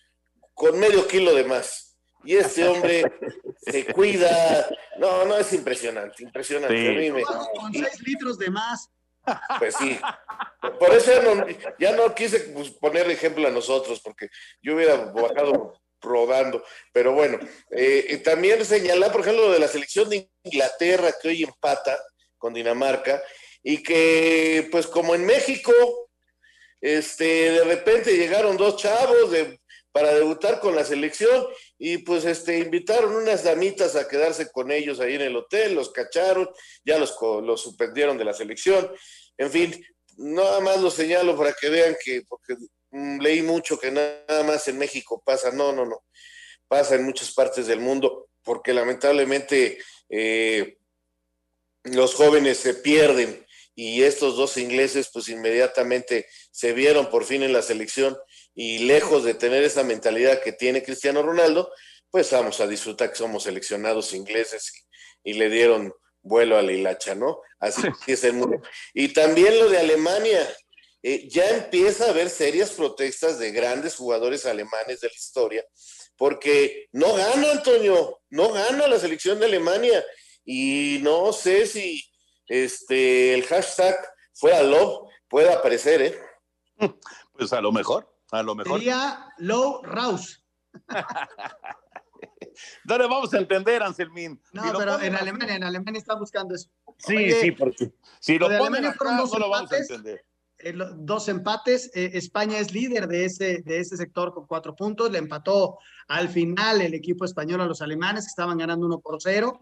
[0.53, 1.97] con medio kilo de más.
[2.25, 3.03] Y este hombre
[3.61, 4.67] se cuida.
[4.97, 6.75] No, no, es impresionante, impresionante.
[6.75, 6.87] Sí.
[6.87, 8.89] A mí me, con 6 litros de más.
[9.59, 9.97] Pues sí.
[10.77, 11.45] Por eso ya no,
[11.79, 14.27] ya no quise pues, poner ejemplo a nosotros, porque
[14.61, 16.63] yo hubiera bajado rodando.
[16.91, 17.39] Pero bueno,
[17.71, 21.99] eh, también señalar, por ejemplo, lo de la selección de Inglaterra, que hoy empata
[22.37, 23.21] con Dinamarca,
[23.63, 25.73] y que, pues como en México,
[26.79, 29.59] este, de repente llegaron dos chavos de,
[29.91, 31.47] para debutar con la selección
[31.79, 35.91] y pues este invitaron unas damitas a quedarse con ellos ahí en el hotel, los
[35.91, 36.47] cacharon,
[36.85, 38.91] ya los, los suspendieron de la selección,
[39.37, 39.85] en fin,
[40.17, 42.55] nada más lo señalo para que vean que, porque
[43.19, 46.03] leí mucho que nada más en México pasa, no, no, no,
[46.67, 49.79] pasa en muchas partes del mundo, porque lamentablemente
[50.09, 50.77] eh,
[51.83, 57.53] los jóvenes se pierden y estos dos ingleses pues inmediatamente se vieron por fin en
[57.53, 58.17] la selección
[58.55, 61.71] y lejos de tener esa mentalidad que tiene Cristiano Ronaldo,
[62.09, 64.73] pues vamos a disfrutar que somos seleccionados ingleses
[65.23, 67.41] y, y le dieron vuelo a la hilacha, ¿no?
[67.59, 68.61] Así es el mundo.
[68.93, 70.47] Y también lo de Alemania,
[71.03, 75.65] eh, ya empieza a haber serias protestas de grandes jugadores alemanes de la historia,
[76.17, 80.03] porque no gana, Antonio, no gana la selección de Alemania,
[80.43, 82.03] y no sé si
[82.47, 83.95] este el hashtag
[84.33, 86.19] fuera love pueda aparecer, ¿eh?
[87.33, 88.11] Pues a lo mejor.
[88.31, 88.79] A lo mejor.
[88.79, 90.43] Sería Low Rouse.
[92.85, 94.41] no le vamos a entender, Anselmín.
[94.53, 96.69] No, si pero en Alemania, en Alemania está buscando eso.
[96.97, 100.25] Sí, Oye, sí, porque si lo, lo ponen acá, no lo vamos a entender.
[100.59, 101.91] Eh, dos empates.
[101.93, 105.11] Eh, España es líder de ese, de ese sector con cuatro puntos.
[105.11, 109.21] Le empató al final el equipo español a los alemanes, que estaban ganando uno por
[109.21, 109.59] cero.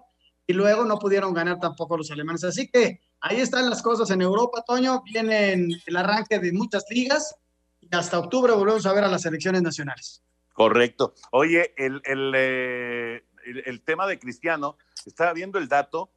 [0.47, 2.43] Y luego no pudieron ganar tampoco los alemanes.
[2.43, 5.01] Así que ahí están las cosas en Europa, Toño.
[5.03, 7.35] Vienen el arranque de muchas ligas
[7.81, 10.23] y hasta octubre volvemos a ver a las elecciones nacionales.
[10.53, 11.13] Correcto.
[11.31, 13.25] Oye, el, el, eh,
[13.65, 16.11] el, tema de Cristiano, estaba viendo el dato,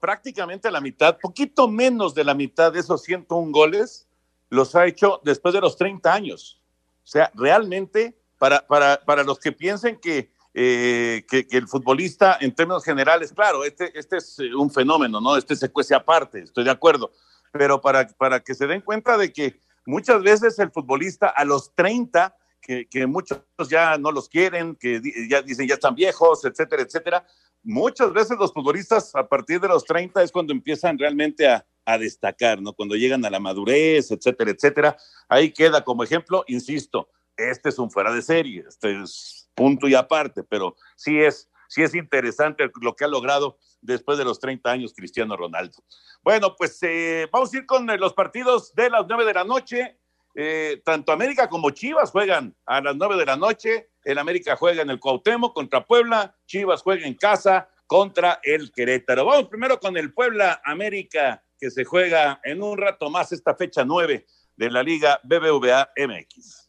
[0.00, 4.05] prácticamente la mitad, poquito menos de la mitad de esos 101 goles,
[4.50, 6.62] los ha hecho después de los 30 años.
[7.04, 12.54] O sea, realmente, para, para, para los que piensen que, eh, que, el futbolista, en
[12.54, 15.36] términos generales, claro, este, este es eh, un fenómeno, ¿no?
[15.36, 17.12] Este se cuece aparte, estoy de acuerdo,
[17.52, 21.74] pero para, para que se den cuenta de que muchas veces el futbolista a los
[21.74, 22.34] 30
[22.66, 27.26] que, muchos ya no los quieren, que ya dicen ya están viejos, etcétera, etcétera.
[27.68, 31.98] Muchas veces los futbolistas a partir de los 30 es cuando empiezan realmente a, a
[31.98, 32.72] destacar, ¿no?
[32.72, 34.96] Cuando llegan a la madurez, etcétera, etcétera.
[35.28, 39.96] Ahí queda como ejemplo, insisto, este es un fuera de serie, este es punto y
[39.96, 44.70] aparte, pero sí es, sí es interesante lo que ha logrado después de los 30
[44.70, 45.82] años Cristiano Ronaldo.
[46.22, 49.98] Bueno, pues eh, vamos a ir con los partidos de las 9 de la noche.
[50.38, 53.88] Eh, tanto América como Chivas juegan a las 9 de la noche.
[54.04, 56.36] El América juega en el Cuauhtémoc contra Puebla.
[56.44, 59.24] Chivas juega en casa contra el Querétaro.
[59.24, 63.82] Vamos primero con el Puebla América, que se juega en un rato más esta fecha
[63.86, 66.65] 9 de la Liga BBVA MX.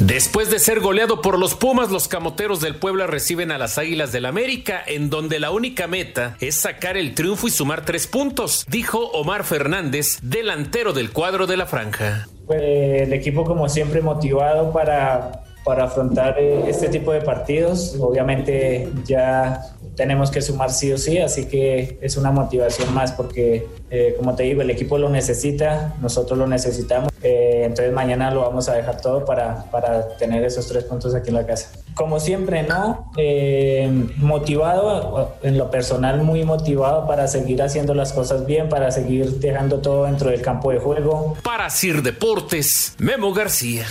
[0.00, 4.12] Después de ser goleado por los Pumas, los camoteros del Puebla reciben a las Águilas
[4.12, 8.64] del América, en donde la única meta es sacar el triunfo y sumar tres puntos,
[8.66, 12.28] dijo Omar Fernández, delantero del cuadro de la franja.
[12.48, 17.94] el equipo como siempre motivado para, para afrontar este tipo de partidos.
[18.00, 19.60] Obviamente ya
[19.96, 24.34] tenemos que sumar sí o sí, así que es una motivación más porque, eh, como
[24.34, 28.74] te digo, el equipo lo necesita, nosotros lo necesitamos, eh, entonces mañana lo vamos a
[28.74, 31.70] dejar todo para, para, tener esos tres puntos aquí en la casa.
[31.94, 33.10] Como siempre, ¿no?
[33.16, 39.38] Eh, motivado, en lo personal muy motivado para seguir haciendo las cosas bien, para seguir
[39.40, 41.36] dejando todo dentro del campo de juego.
[41.42, 43.84] Para Sir Deportes, Memo García.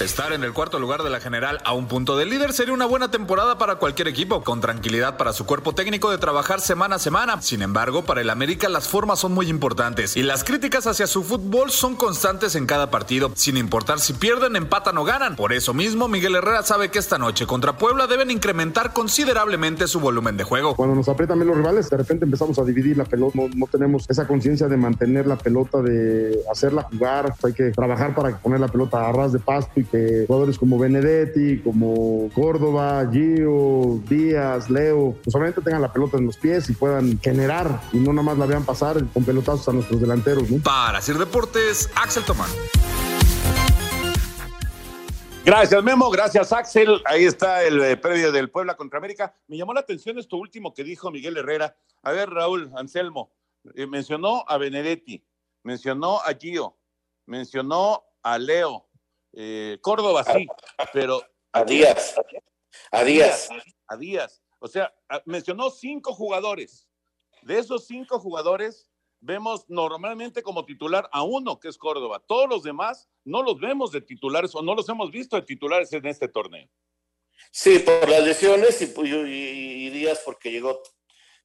[0.00, 2.86] Estar en el cuarto lugar de la general a un punto del líder sería una
[2.86, 6.98] buena temporada para cualquier equipo, con tranquilidad para su cuerpo técnico de trabajar semana a
[6.98, 7.40] semana.
[7.40, 11.22] Sin embargo, para el América las formas son muy importantes y las críticas hacia su
[11.22, 15.36] fútbol son constantes en cada partido, sin importar si pierden, empatan o ganan.
[15.36, 20.00] Por eso mismo, Miguel Herrera sabe que esta noche contra Puebla deben incrementar considerablemente su
[20.00, 20.74] volumen de juego.
[20.74, 24.06] Cuando nos aprietan bien los rivales, de repente empezamos a dividir la pelota, no, tenemos
[24.08, 28.68] esa conciencia de mantener la pelota, de hacerla jugar, hay que trabajar para poner la
[28.68, 35.34] pelota a ras de pasto y jugadores como Benedetti, como Córdoba, Gio, Díaz, Leo, pues
[35.34, 38.46] obviamente tengan la pelota en los pies y puedan generar y no nada más la
[38.46, 40.44] vean pasar con pelotazos a nuestros delanteros.
[40.62, 42.50] Para hacer deportes, Axel Tomán.
[45.44, 46.08] Gracias, Memo.
[46.08, 47.02] Gracias, Axel.
[47.04, 49.34] Ahí está el eh, previo del Puebla contra América.
[49.48, 51.76] Me llamó la atención esto último que dijo Miguel Herrera.
[52.02, 53.32] A ver, Raúl Anselmo,
[53.74, 55.24] eh, mencionó a Benedetti,
[55.64, 56.76] mencionó a Gio,
[57.26, 58.86] mencionó a Leo,
[59.32, 60.46] eh, Córdoba sí,
[60.92, 61.22] pero...
[61.52, 62.14] A Díaz.
[62.90, 63.48] A Díaz.
[63.86, 64.42] A Díaz.
[64.58, 64.94] O sea,
[65.26, 66.88] mencionó cinco jugadores.
[67.42, 68.88] De esos cinco jugadores,
[69.22, 72.22] vemos normalmente como titular a uno, que es Córdoba.
[72.26, 75.92] Todos los demás no los vemos de titulares o no los hemos visto de titulares
[75.92, 76.68] en este torneo.
[77.50, 80.82] Sí, por las lesiones y, Díaz porque llegó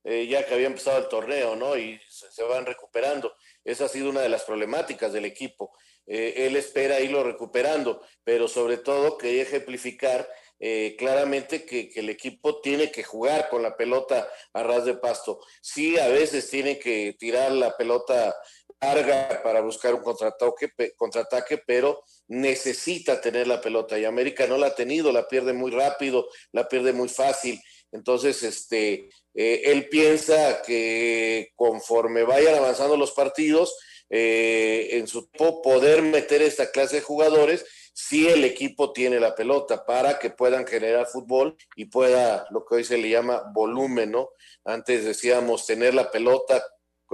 [0.03, 1.77] eh, ya que había empezado el torneo, ¿no?
[1.77, 3.35] Y se, van recuperando.
[3.63, 5.73] Esa ha sido una de las problemáticas del equipo.
[6.07, 10.27] Eh, él espera irlo recuperando, pero sobre todo quería ejemplificar
[10.59, 15.39] eh, claramente que, el equipo tiene que jugar con la pelota a ras de pasto.
[15.61, 18.35] Sí, a veces tiene que tirar la pelota
[18.81, 24.67] larga para buscar un contraataque, contraataque, pero necesita tener la pelota y América no la
[24.67, 27.61] ha tenido, la pierde muy rápido, la pierde muy fácil.
[27.91, 33.77] Entonces, este, eh, él piensa que conforme vayan avanzando los partidos,
[34.09, 39.83] eh, en su poder meter esta clase de jugadores si el equipo tiene la pelota
[39.83, 44.29] para que puedan generar fútbol y pueda lo que hoy se le llama volumen, ¿no?
[44.63, 46.63] Antes decíamos tener la pelota,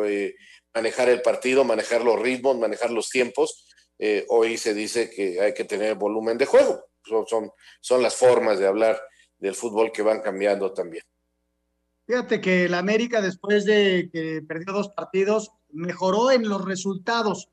[0.04, 0.36] eh,
[0.74, 3.66] manejar el partido, manejar los ritmos, manejar los tiempos.
[3.98, 6.86] Eh, hoy se dice que hay que tener volumen de juego.
[7.06, 9.02] Son, son, son las formas de hablar
[9.38, 11.04] del fútbol que van cambiando también.
[12.06, 17.50] Fíjate que el América, después de que perdió dos partidos, mejoró en los resultados,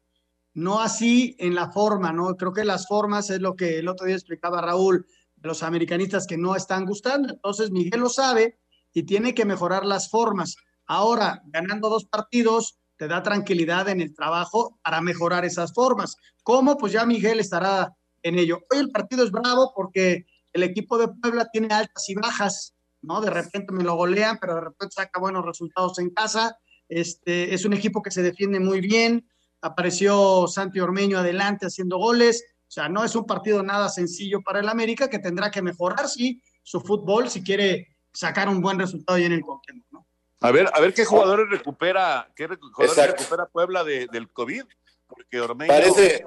[0.54, 2.36] no así en la forma, ¿no?
[2.36, 5.06] Creo que las formas es lo que el otro día explicaba Raúl,
[5.42, 7.32] los americanistas que no están gustando.
[7.32, 8.58] Entonces, Miguel lo sabe
[8.92, 10.56] y tiene que mejorar las formas.
[10.86, 16.16] Ahora, ganando dos partidos, te da tranquilidad en el trabajo para mejorar esas formas.
[16.42, 16.76] ¿Cómo?
[16.76, 18.60] Pues ya Miguel estará en ello.
[18.70, 23.20] Hoy el partido es bravo porque el equipo de Puebla tiene altas y bajas ¿no?
[23.20, 26.58] De repente me lo golean, pero de repente saca buenos resultados en casa.
[26.88, 29.28] Este, es un equipo que se defiende muy bien.
[29.60, 32.44] Apareció Santi Ormeño adelante haciendo goles.
[32.62, 36.08] O sea, no es un partido nada sencillo para el América que tendrá que mejorar,
[36.08, 40.06] sí, su fútbol si quiere sacar un buen resultado ahí en el Cuauhtémoc, ¿no?
[40.42, 44.64] A ver, a ver qué jugadores recupera, qué jugadores recupera Puebla de, del COVID,
[45.06, 45.68] porque Ormeño...
[45.68, 46.24] Parece,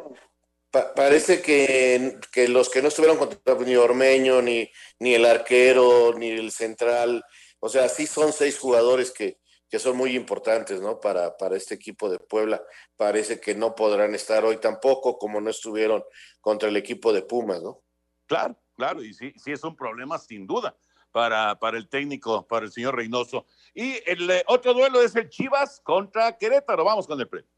[0.96, 4.70] parece que, que, los que no estuvieron contra ni Ormeño, ni,
[5.00, 7.24] ni el arquero, ni el central,
[7.60, 9.38] o sea, sí son seis jugadores que,
[9.70, 11.00] que son muy importantes, ¿no?
[11.00, 12.62] Para, para este equipo de Puebla.
[12.98, 16.04] Parece que no podrán estar hoy tampoco, como no estuvieron
[16.42, 17.82] contra el equipo de Pumas, ¿no?
[18.26, 20.76] Claro, claro, y sí, sí es un problema sin duda
[21.12, 23.46] para, para el técnico, para el señor Reynoso.
[23.74, 26.84] Y el eh, otro duelo es el Chivas contra Querétaro.
[26.84, 27.50] Vamos con el premio.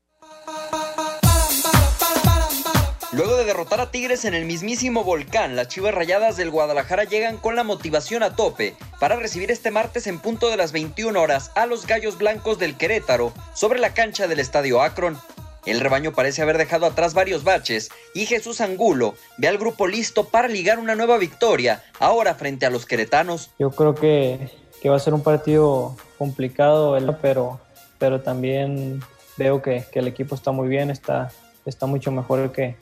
[3.16, 7.38] Luego de derrotar a Tigres en el mismísimo volcán, las Chivas Rayadas del Guadalajara llegan
[7.38, 11.50] con la motivación a tope para recibir este martes en punto de las 21 horas
[11.56, 15.18] a los Gallos Blancos del Querétaro sobre la cancha del Estadio Akron.
[15.66, 20.28] El rebaño parece haber dejado atrás varios baches y Jesús Angulo ve al grupo listo
[20.28, 23.50] para ligar una nueva victoria, ahora frente a los queretanos.
[23.58, 24.52] Yo creo que,
[24.82, 27.62] que va a ser un partido complicado, pero,
[27.98, 29.00] pero también
[29.38, 31.32] veo que, que el equipo está muy bien, está,
[31.66, 32.76] está mucho mejor que,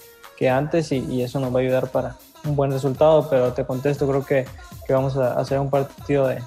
[0.49, 2.15] antes y, eso nos va a ayudar para
[2.45, 4.45] un buen resultado, pero te contesto, creo que,
[4.85, 6.41] que vamos a hacer un partido de,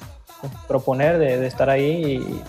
[0.69, 2.43] proponer, de, estar ahí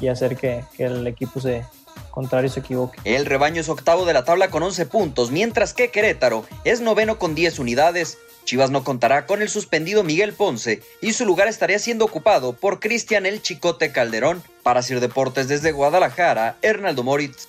[0.00, 1.64] y, y hacer que, que, el equipo se
[2.10, 2.98] contrario se equivoque.
[3.04, 7.18] El rebaño es octavo de la tabla con 11 puntos, mientras que Querétaro es noveno
[7.18, 8.18] con 10 unidades.
[8.46, 12.80] Chivas no contará con el suspendido Miguel Ponce y su lugar estaría siendo ocupado por
[12.80, 14.42] Cristian El Chicote Calderón.
[14.62, 17.48] Para Sir Deportes desde Guadalajara, Hernaldo Moritz.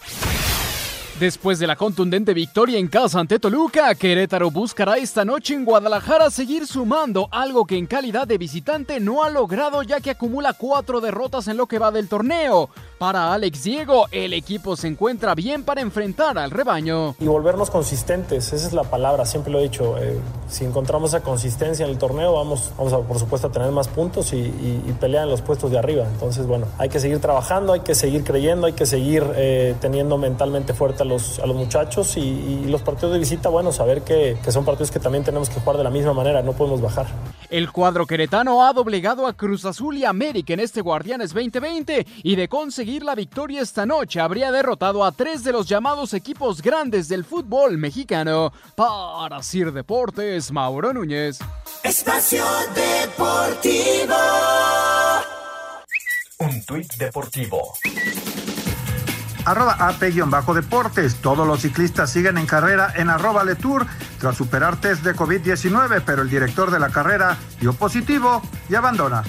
[1.19, 6.29] Después de la contundente victoria en casa ante Toluca, Querétaro buscará esta noche en Guadalajara
[6.29, 11.01] seguir sumando algo que en calidad de visitante no ha logrado ya que acumula cuatro
[11.01, 12.69] derrotas en lo que va del torneo.
[12.99, 17.15] Para Alex Diego, el equipo se encuentra bien para enfrentar al rebaño.
[17.19, 19.97] Y volvernos consistentes, esa es la palabra, siempre lo he dicho.
[19.97, 23.71] Eh, si encontramos esa consistencia en el torneo, vamos, vamos a, por supuesto a tener
[23.71, 24.51] más puntos y,
[24.99, 26.05] pelear en los puestos de arriba.
[26.11, 30.17] Entonces, bueno, hay que seguir trabajando, hay que seguir creyendo, hay que seguir eh, teniendo
[30.17, 34.51] mentalmente fuerte los, a los muchachos y, los partidos de visita, bueno, saber que, que,
[34.51, 37.07] son partidos que también tenemos que jugar de la misma manera, no podemos bajar.
[37.49, 42.35] El cuadro queretano ha doblegado a Cruz Azul y América en este Guardianes 2020 y
[42.35, 47.07] de conseguir la victoria esta noche habría derrotado a tres de los llamados equipos grandes
[47.07, 48.51] del fútbol mexicano.
[48.75, 51.39] Para Sir Deportes, Mauro Núñez.
[51.83, 52.43] Espacio
[52.75, 54.15] Deportivo.
[56.39, 57.73] Un tuit deportivo
[59.47, 61.21] arroba AP-Deportes.
[61.21, 63.85] Todos los ciclistas siguen en carrera en arroba Letour
[64.19, 69.23] tras superar test de COVID-19, pero el director de la carrera dio positivo y abandona.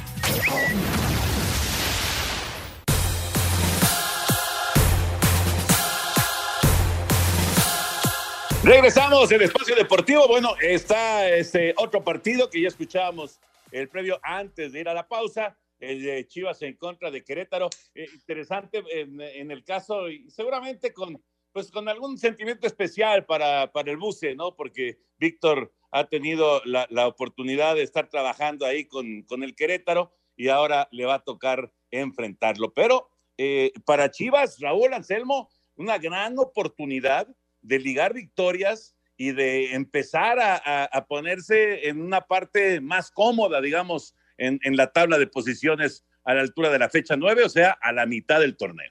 [8.65, 10.27] Regresamos el espacio deportivo.
[10.27, 13.39] Bueno, está este otro partido que ya escuchábamos
[13.71, 17.71] el previo antes de ir a la pausa el de Chivas en contra de Querétaro.
[17.95, 21.23] Eh, interesante en, el caso, y seguramente con,
[21.53, 24.55] pues, con algún sentimiento especial para, para el buce, ¿no?
[24.55, 30.13] Porque Víctor ha tenido la, la, oportunidad de estar trabajando ahí con, con, el Querétaro
[30.37, 32.73] y ahora le va a tocar enfrentarlo.
[32.75, 33.09] Pero
[33.39, 37.29] eh, para Chivas, Raúl Anselmo, una gran oportunidad
[37.63, 44.15] de ligar victorias y de empezar a, a ponerse en una parte más cómoda, digamos,
[44.39, 47.93] en, la tabla de posiciones a la altura de la fecha 9, o sea, a
[47.93, 48.91] la mitad del torneo.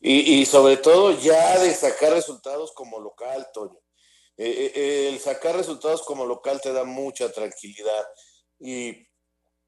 [0.00, 3.78] Y, sobre todo ya de sacar resultados como local, Toño.
[4.36, 8.08] Eh, eh, eh, el sacar resultados como local te da mucha tranquilidad
[8.58, 9.06] y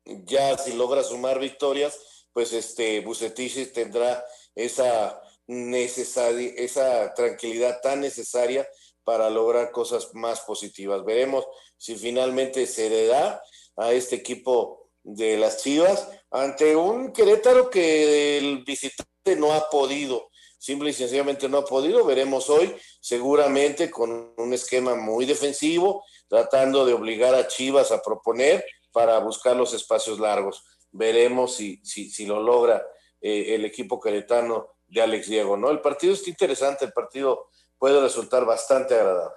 [0.04, 4.24] ya si logra sumar victorias, pues este Bucetich tendrá
[4.54, 8.66] esa esa tranquilidad tan necesaria
[9.04, 11.04] para lograr cosas más positivas.
[11.04, 13.42] Veremos si finalmente se le da
[13.76, 20.30] a este equipo de las Chivas ante un Querétaro que el visitante no ha podido,
[20.58, 22.04] simple y sencillamente no ha podido.
[22.04, 28.64] Veremos hoy, seguramente con un esquema muy defensivo, tratando de obligar a Chivas a proponer
[28.90, 30.64] para buscar los espacios largos.
[30.90, 32.84] Veremos si, si, si lo logra
[33.20, 35.70] eh, el equipo queretano de Alex Diego, ¿no?
[35.70, 37.48] El partido está interesante, el partido
[37.78, 39.36] puede resultar bastante agradable.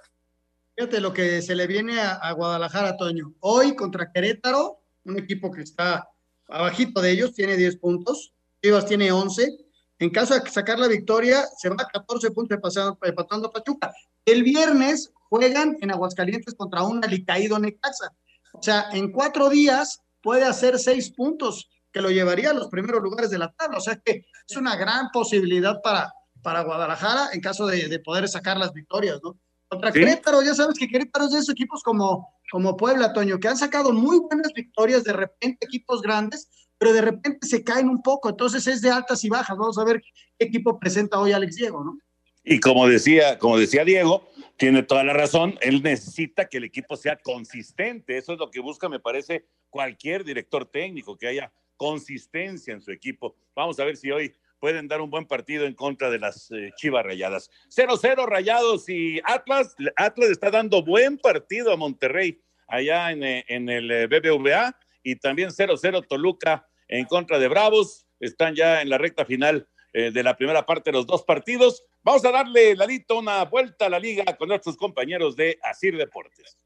[0.76, 3.34] Fíjate lo que se le viene a, a Guadalajara, Toño.
[3.40, 4.77] Hoy contra Querétaro,
[5.08, 6.08] un equipo que está
[6.48, 8.32] abajito de ellos, tiene 10 puntos,
[8.62, 9.58] Chivas tiene 11.
[10.00, 12.58] En caso de sacar la victoria, se va a 14 puntos
[13.02, 13.92] empatando Pachuca.
[14.24, 18.12] El viernes juegan en Aguascalientes contra un alicaído Necaxa.
[18.52, 23.02] O sea, en cuatro días puede hacer seis puntos, que lo llevaría a los primeros
[23.02, 23.78] lugares de la tabla.
[23.78, 28.28] O sea que es una gran posibilidad para, para Guadalajara en caso de, de poder
[28.28, 29.38] sacar las victorias, ¿no?
[29.68, 33.48] Contra Querétaro, ya sabes que Querétaro es de esos equipos como, como Puebla, Toño, que
[33.48, 36.48] han sacado muy buenas victorias, de repente equipos grandes,
[36.78, 39.58] pero de repente se caen un poco, entonces es de altas y bajas.
[39.58, 40.00] Vamos a ver
[40.38, 41.98] qué equipo presenta hoy Alex Diego, ¿no?
[42.44, 46.96] Y como decía, como decía Diego, tiene toda la razón, él necesita que el equipo
[46.96, 52.72] sea consistente, eso es lo que busca, me parece, cualquier director técnico, que haya consistencia
[52.72, 53.36] en su equipo.
[53.54, 56.70] Vamos a ver si hoy pueden dar un buen partido en contra de las eh,
[56.76, 57.50] Chivas Rayadas.
[57.74, 59.74] 0-0 Rayados y Atlas.
[59.96, 65.16] Atlas está dando buen partido a Monterrey allá en, eh, en el eh, BBVA y
[65.16, 68.06] también 0-0 Toluca en contra de Bravos.
[68.20, 71.82] Están ya en la recta final de la primera parte de los dos partidos.
[72.02, 76.58] Vamos a darle, Lalito, una vuelta a la liga con nuestros compañeros de Asir Deportes.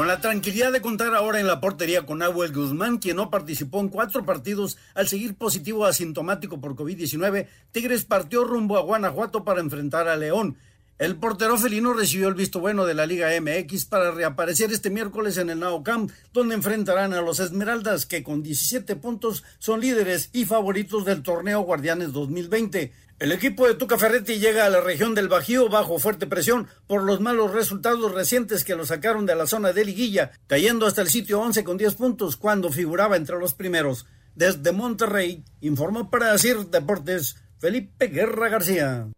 [0.00, 3.80] Con la tranquilidad de contar ahora en la portería con Abuel Guzmán, quien no participó
[3.80, 9.60] en cuatro partidos al seguir positivo asintomático por COVID-19, Tigres partió rumbo a Guanajuato para
[9.60, 10.56] enfrentar a León.
[10.98, 15.36] El portero felino recibió el visto bueno de la Liga MX para reaparecer este miércoles
[15.36, 20.30] en el Nao Camp, donde enfrentarán a los Esmeraldas, que con 17 puntos son líderes
[20.32, 22.90] y favoritos del torneo Guardianes 2020.
[23.20, 27.02] El equipo de Tuca Ferretti llega a la región del Bajío bajo fuerte presión por
[27.02, 31.08] los malos resultados recientes que lo sacaron de la zona de liguilla, cayendo hasta el
[31.08, 34.06] sitio 11 con 10 puntos cuando figuraba entre los primeros.
[34.34, 39.08] Desde Monterrey, informó para decir Deportes Felipe Guerra García.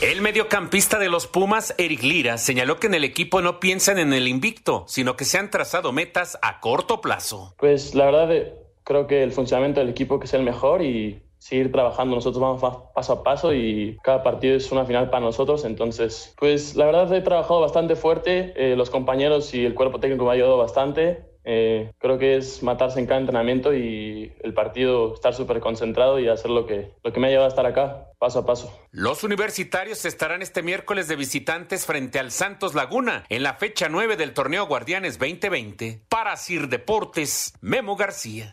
[0.00, 4.12] El mediocampista de los Pumas, Eric Lira, señaló que en el equipo no piensan en
[4.12, 7.52] el invicto, sino que se han trazado metas a corto plazo.
[7.58, 11.25] Pues la verdad eh, creo que el funcionamiento del equipo que es el mejor y
[11.46, 12.16] seguir trabajando.
[12.16, 15.64] Nosotros vamos paso a paso y cada partido es una final para nosotros.
[15.64, 18.52] Entonces, pues la verdad he trabajado bastante fuerte.
[18.56, 21.24] Eh, los compañeros y el cuerpo técnico me ha ayudado bastante.
[21.48, 26.26] Eh, creo que es matarse en cada entrenamiento y el partido estar súper concentrado y
[26.26, 28.76] hacer lo que, lo que me ha llevado a estar acá, paso a paso.
[28.90, 34.16] Los universitarios estarán este miércoles de visitantes frente al Santos Laguna en la fecha 9
[34.16, 36.02] del torneo Guardianes 2020.
[36.08, 38.52] Para Sir Deportes, Memo García.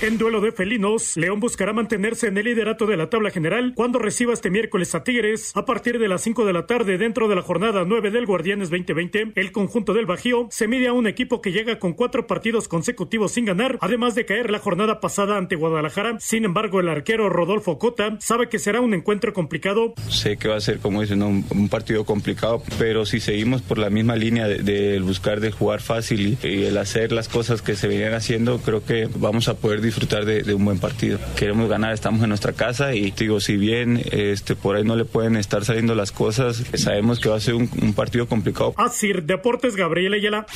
[0.00, 3.98] En duelo de felinos, León buscará mantenerse en el liderato de la tabla general cuando
[3.98, 7.34] reciba este miércoles a Tigres a partir de las 5 de la tarde dentro de
[7.34, 9.32] la jornada 9 del Guardianes 2020.
[9.34, 13.32] El conjunto del Bajío se mide a un equipo que llega con cuatro partidos consecutivos
[13.32, 16.16] sin ganar, además de caer la jornada pasada ante Guadalajara.
[16.20, 19.94] Sin embargo, el arquero Rodolfo Cota sabe que será un encuentro complicado.
[20.08, 23.90] Sé que va a ser, como dicen, un, partido complicado, pero si seguimos por la
[23.90, 27.88] misma línea de, buscar de jugar fácil y, y, el hacer las cosas que se
[27.88, 31.18] venían haciendo, creo que vamos a poder disfrutar de, un buen partido.
[31.36, 35.04] Queremos ganar, estamos en nuestra casa y digo, si bien este, por ahí no le
[35.04, 38.74] pueden estar saliendo las cosas, sabemos que va a ser un, partido complicado.
[38.76, 40.46] Así, Deportes Gabriel Ayala.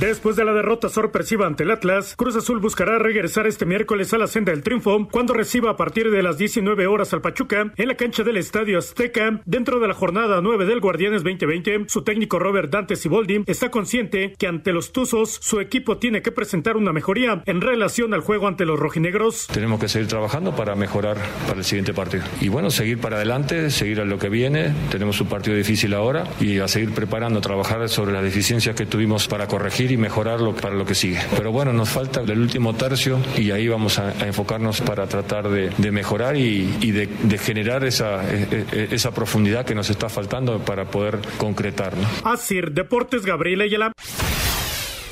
[0.00, 4.18] Después de la derrota sorpresiva ante el Atlas, Cruz Azul buscará regresar este miércoles a
[4.18, 7.88] la senda del triunfo cuando reciba a partir de las 19 horas al Pachuca en
[7.88, 9.42] la cancha del Estadio Azteca.
[9.44, 14.34] Dentro de la jornada 9 del Guardianes 2020, su técnico Robert Dante Siboldi está consciente
[14.38, 18.48] que ante los Tuzos su equipo tiene que presentar una mejoría en relación al juego
[18.48, 19.46] ante los rojinegros.
[19.48, 22.24] Tenemos que seguir trabajando para mejorar para el siguiente partido.
[22.40, 24.72] Y bueno, seguir para adelante, seguir a lo que viene.
[24.90, 29.28] Tenemos un partido difícil ahora y a seguir preparando, trabajar sobre las deficiencias que tuvimos
[29.28, 31.18] para corregir y mejorarlo para lo que sigue.
[31.36, 35.92] Pero bueno, nos falta el último tercio y ahí vamos a, enfocarnos para tratar de,
[35.92, 41.18] mejorar y, de, generar esa, e, e, esa profundidad que nos está faltando para poder
[41.38, 41.94] concretar.
[42.24, 43.92] Así, Deportes Gabriela Ayala.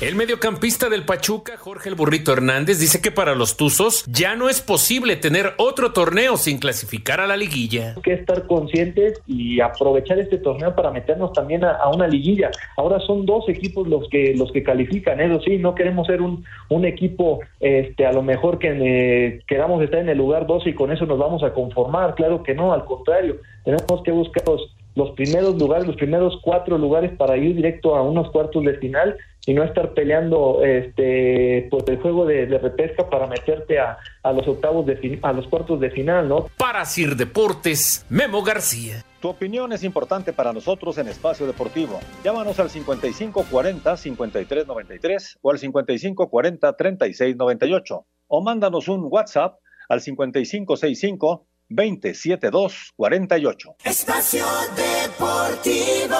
[0.01, 4.49] El mediocampista del Pachuca, Jorge el Burrito Hernández, dice que para los Tuzos ya no
[4.49, 7.93] es posible tener otro torneo sin clasificar a la liguilla.
[7.95, 12.49] Hay que estar conscientes y aprovechar este torneo para meternos también a, una liguilla.
[12.77, 16.45] Ahora son dos equipos los que los que califican, eso sí, no queremos ser un,
[16.69, 20.73] un equipo este a lo mejor que eh, queramos estar en el lugar 12 y
[20.73, 24.67] con eso nos vamos a conformar, claro que no, al contrario, tenemos que buscar los,
[24.95, 29.15] los primeros lugares, los primeros cuatro lugares para ir directo a unos cuartos de final
[29.45, 33.97] y no estar peleando este por el juego de, repesca para meterte a,
[34.33, 36.45] los octavos de a los cuartos de final, ¿no?
[36.57, 39.03] Para Sir Deportes, Memo García.
[39.19, 41.99] Tu opinión es importante para nosotros en Espacio Deportivo.
[42.23, 49.57] Llámanos al 5540-5393 o al 5540-3698 o mándanos un WhatsApp
[49.89, 53.75] al 5565 27248.
[53.83, 54.45] Espacio
[54.75, 56.17] Deportivo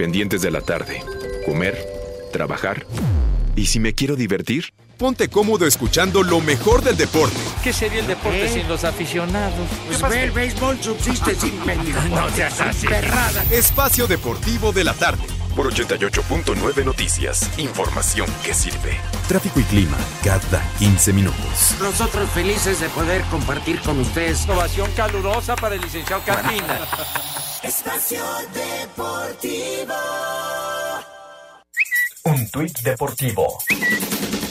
[0.00, 1.02] pendientes de la tarde,
[1.44, 1.76] comer,
[2.32, 2.86] trabajar.
[3.54, 4.72] ¿Y si me quiero divertir?
[4.96, 7.36] Ponte cómodo escuchando lo mejor del deporte.
[7.62, 9.68] ¿Qué sería el deporte sin los aficionados?
[9.86, 11.94] Pues ve, el béisbol subsiste sin medio.
[12.08, 12.86] no seas así.
[13.50, 17.50] Espacio Deportivo de la tarde por 88.9 Noticias.
[17.58, 18.98] Información que sirve.
[19.28, 21.76] Tráfico y clima cada 15 minutos.
[21.78, 24.48] Nosotros felices de poder compartir con ustedes.
[24.48, 26.80] Ovación calurosa para el licenciado Carmina.
[27.62, 29.92] Espacio Deportivo.
[32.24, 33.58] Un tuit deportivo.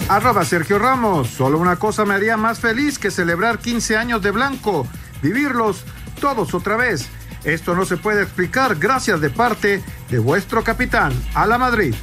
[0.10, 1.28] Arroba Sergio Ramos.
[1.30, 4.86] Solo una cosa me haría más feliz que celebrar 15 años de blanco.
[5.24, 5.86] Vivirlos
[6.22, 7.10] todos otra vez.
[7.44, 8.76] Esto no se puede explicar.
[8.78, 11.14] Gracias de parte de vuestro capitán.
[11.34, 11.96] A la Madrid.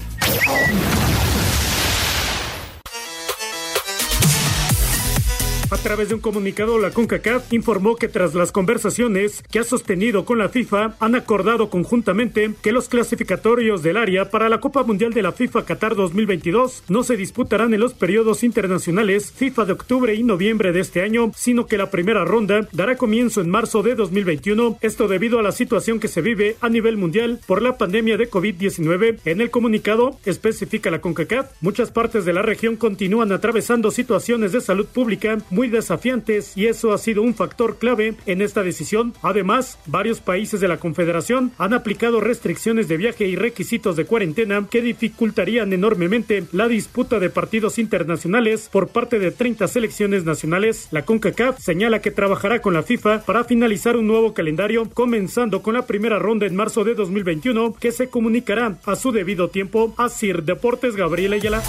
[5.69, 10.25] A través de un comunicado, la CONCACAF informó que tras las conversaciones que ha sostenido
[10.25, 15.13] con la FIFA, han acordado conjuntamente que los clasificatorios del área para la Copa Mundial
[15.13, 20.15] de la FIFA Qatar 2022 no se disputarán en los periodos internacionales FIFA de octubre
[20.15, 23.97] y noviembre de este año, sino que la primera ronda dará comienzo en marzo de
[23.97, 28.17] 2021, esto debido a la situación que se vive a nivel mundial por la pandemia
[28.17, 29.19] de COVID-19.
[29.25, 34.61] En el comunicado especifica la CONCACAF, muchas partes de la región continúan atravesando situaciones de
[34.61, 39.15] salud pública muy desafiantes y eso ha sido un factor clave en esta decisión.
[39.23, 44.67] Además, varios países de la Confederación han aplicado restricciones de viaje y requisitos de cuarentena
[44.71, 50.89] que dificultarían enormemente la disputa de partidos internacionales por parte de 30 selecciones nacionales.
[50.91, 55.73] La CONCACAF señala que trabajará con la FIFA para finalizar un nuevo calendario, comenzando con
[55.73, 59.95] la primera ronda en marzo de 2021, que se comunicará a su debido tiempo.
[59.97, 61.63] a Sir Deportes Gabriel Ayala.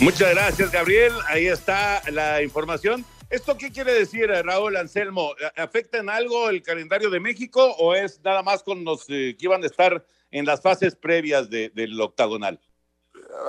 [0.00, 1.12] Muchas gracias, Gabriel.
[1.26, 3.04] Ahí está la información.
[3.30, 5.34] ¿Esto qué quiere decir, Raúl Anselmo?
[5.56, 9.46] ¿Afecta en algo el calendario de México o es nada más con los eh, que
[9.46, 12.60] iban a estar en las fases previas de, del octagonal?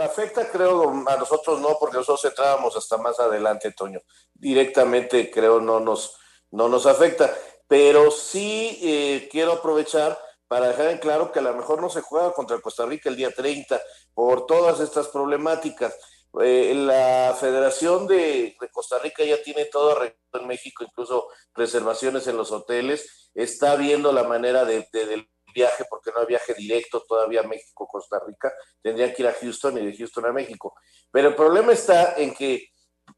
[0.01, 3.99] Afecta, creo, a nosotros no, porque nosotros entrábamos hasta más adelante, Toño.
[4.33, 6.17] Directamente, creo, no nos,
[6.51, 7.31] no nos afecta.
[7.67, 10.17] Pero sí eh, quiero aprovechar
[10.47, 13.17] para dejar en claro que a lo mejor no se juega contra Costa Rica el
[13.17, 13.79] día 30
[14.13, 15.93] por todas estas problemáticas.
[16.41, 22.51] Eh, la Federación de, Costa Rica ya tiene todo en México, incluso reservaciones en los
[22.51, 23.31] hoteles.
[23.33, 28.21] Está viendo la manera de, del viaje, porque no hay viaje directo todavía a México-Costa
[28.25, 28.53] Rica.
[28.81, 30.75] Tendrían que ir a Houston y de Houston a México.
[31.11, 32.69] Pero el problema está en que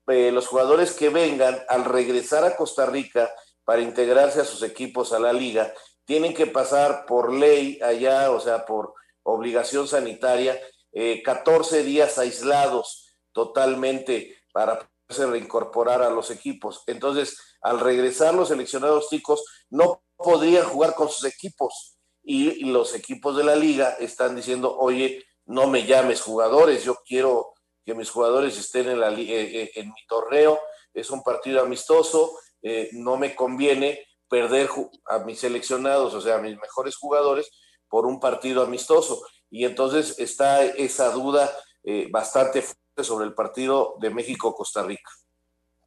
[0.08, 3.32] eh, los jugadores que vengan al regresar a Costa Rica
[3.64, 5.74] para integrarse a sus equipos a la liga,
[6.06, 10.60] tienen que pasar por ley allá, o sea, por obligación sanitaria,
[10.92, 16.84] eh, 14 días aislados totalmente para poderse reincorporar a los equipos.
[16.88, 23.36] Entonces, al regresar los seleccionados chicos, no podrían jugar con sus equipos y, los equipos
[23.38, 28.58] de la liga están diciendo, oye, no me llames jugadores, yo quiero que mis jugadores
[28.58, 30.60] estén en, eh, en mi torneo,
[30.94, 34.70] es un partido amistoso, eh, no me conviene perder
[35.08, 37.50] a mis seleccionados, o sea, a mis mejores jugadores,
[37.88, 39.24] por un partido amistoso.
[39.50, 41.50] Y entonces está esa duda
[41.84, 45.10] eh, bastante fuerte sobre el partido de México-Costa Rica.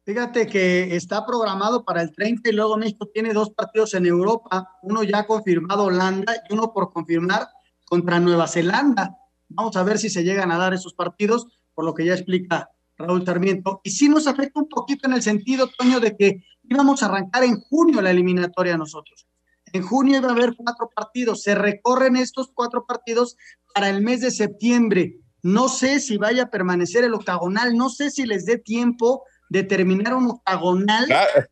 [0.05, 4.77] Fíjate que está programado para el 30 y luego México tiene dos partidos en Europa,
[4.81, 7.47] uno ya confirmado Holanda y uno por confirmar
[7.85, 9.15] contra Nueva Zelanda.
[9.47, 12.69] Vamos a ver si se llegan a dar esos partidos, por lo que ya explica
[12.97, 13.79] Raúl Sarmiento.
[13.83, 17.43] Y sí nos afecta un poquito en el sentido, Toño, de que íbamos a arrancar
[17.43, 19.25] en junio la eliminatoria nosotros.
[19.73, 21.41] En junio iba a haber cuatro partidos.
[21.41, 23.35] Se recorren estos cuatro partidos
[23.73, 25.17] para el mes de septiembre.
[25.41, 29.63] No sé si vaya a permanecer el octagonal, no sé si les dé tiempo de
[29.63, 31.11] terminar un octagonal.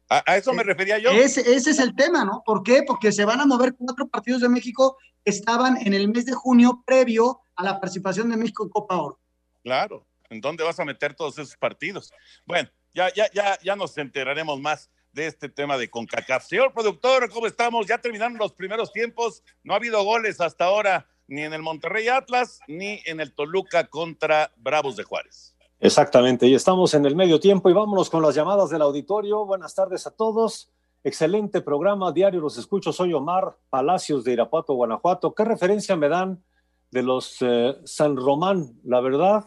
[0.09, 1.11] A, a eso me refería yo.
[1.11, 2.41] Ese, ese, es el tema, ¿no?
[2.45, 2.83] ¿Por qué?
[2.87, 6.33] Porque se van a mover cuatro partidos de México que estaban en el mes de
[6.33, 9.19] junio previo a la participación de México en Copa Oro.
[9.63, 12.11] Claro, ¿en dónde vas a meter todos esos partidos?
[12.45, 16.45] Bueno, ya, ya, ya, ya nos enteraremos más de este tema de CONCACAF.
[16.45, 17.87] Señor productor, ¿cómo estamos?
[17.87, 22.07] Ya terminaron los primeros tiempos, no ha habido goles hasta ahora ni en el Monterrey
[22.09, 25.55] Atlas, ni en el Toluca contra Bravos de Juárez.
[25.79, 29.45] Exactamente, y estamos en el medio tiempo y vámonos con las llamadas del auditorio.
[29.45, 30.69] Buenas tardes a todos.
[31.03, 32.93] Excelente programa, diario los escucho.
[32.93, 35.33] Soy Omar Palacios de Irapuato, Guanajuato.
[35.33, 36.43] ¿Qué referencia me dan
[36.91, 38.79] de los eh, San Román?
[38.83, 39.45] La verdad,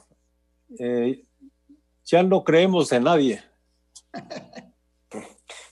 [0.79, 1.23] eh,
[2.05, 3.45] ya no creemos en nadie.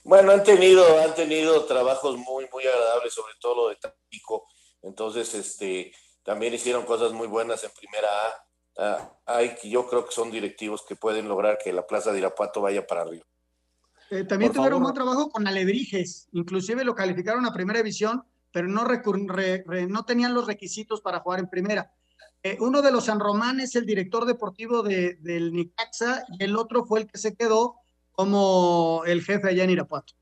[0.03, 4.45] Bueno, han tenido, han tenido trabajos muy, muy agradables, sobre todo lo de Tampico.
[4.81, 5.93] Entonces, este,
[6.23, 8.43] también hicieron cosas muy buenas en primera A.
[8.75, 12.61] Uh, hay, yo creo que son directivos que pueden lograr que la plaza de Irapuato
[12.61, 13.23] vaya para arriba.
[14.09, 18.67] Eh, también Por tuvieron buen trabajo con Alebrijes, inclusive lo calificaron a primera división, pero
[18.67, 19.01] no, re,
[19.65, 21.91] re, no tenían los requisitos para jugar en primera.
[22.41, 26.57] Eh, uno de los San Román es el director deportivo de, del Nicaxa y el
[26.57, 27.77] otro fue el que se quedó
[28.13, 30.13] como el jefe allá en Irapuato.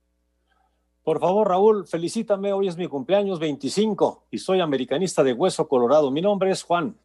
[1.04, 2.54] Por favor, Raúl, felicítame.
[2.54, 6.12] Hoy es mi cumpleaños 25 y soy americanista de Hueso Colorado.
[6.12, 6.96] Mi nombre es Juan.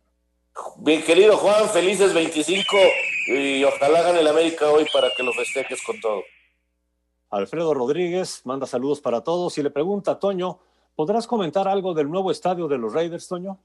[0.79, 2.77] Bien, querido Juan, felices 25
[3.29, 6.23] y ojalá gane el América hoy para que lo festejes con todo.
[7.31, 10.61] Alfredo Rodríguez manda saludos para todos y le pregunta a Toño,
[10.95, 13.59] ¿podrás comentar algo del nuevo estadio de los Raiders, Toño?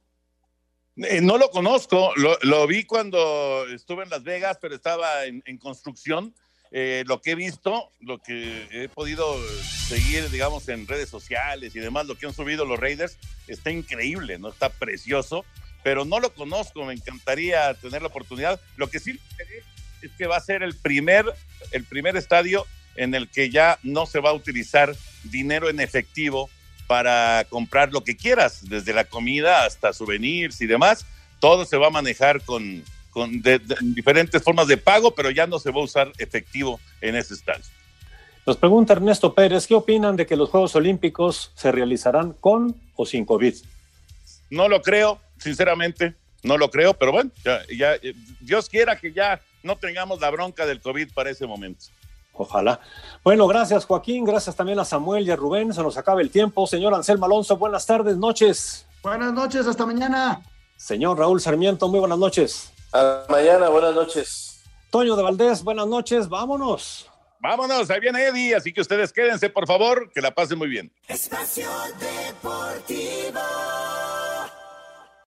[0.98, 5.42] Eh, no lo conozco, lo, lo, vi cuando estuve en Las Vegas, pero estaba en,
[5.46, 6.34] en construcción.
[6.74, 9.38] Eh, lo que he visto, lo que he podido
[9.88, 13.18] seguir, digamos, en redes sociales y demás, lo que han subido los Raiders,
[13.48, 14.50] está increíble, ¿no?
[14.50, 15.44] Está precioso,
[15.84, 18.60] pero no lo conozco, me encantaría tener la oportunidad.
[18.78, 19.20] Lo que sí
[20.02, 21.26] es que va a ser el primer,
[21.72, 22.66] el primer estadio
[22.96, 26.50] en el que ya no se va a utilizar dinero en efectivo
[26.88, 31.06] para comprar lo que quieras, desde la comida hasta souvenirs y demás.
[31.40, 35.46] Todo se va a manejar con, con de, de, diferentes formas de pago, pero ya
[35.46, 37.64] no se va a usar efectivo en ese estadio.
[38.46, 43.06] Nos pregunta Ernesto Pérez, ¿qué opinan de que los Juegos Olímpicos se realizarán con o
[43.06, 43.54] sin COVID?
[44.50, 47.94] No lo creo, sinceramente, no lo creo, pero bueno, ya, ya
[48.40, 51.86] Dios quiera que ya no tengamos la bronca del COVID para ese momento.
[52.34, 52.80] Ojalá.
[53.24, 56.66] Bueno, gracias Joaquín, gracias también a Samuel y a Rubén, se nos acaba el tiempo.
[56.66, 58.88] Señor Anselmo Alonso, buenas tardes, noches.
[59.04, 60.42] Buenas noches, hasta mañana.
[60.78, 62.72] Señor Raúl Sarmiento, muy buenas noches.
[62.94, 64.64] A mañana, buenas noches.
[64.90, 67.10] Toño de Valdés, buenas noches, vámonos.
[67.40, 70.92] Vámonos, ahí viene Eddie, así que ustedes quédense, por favor, que la pasen muy bien.
[71.08, 71.68] Espacio
[72.00, 73.40] Deportivo.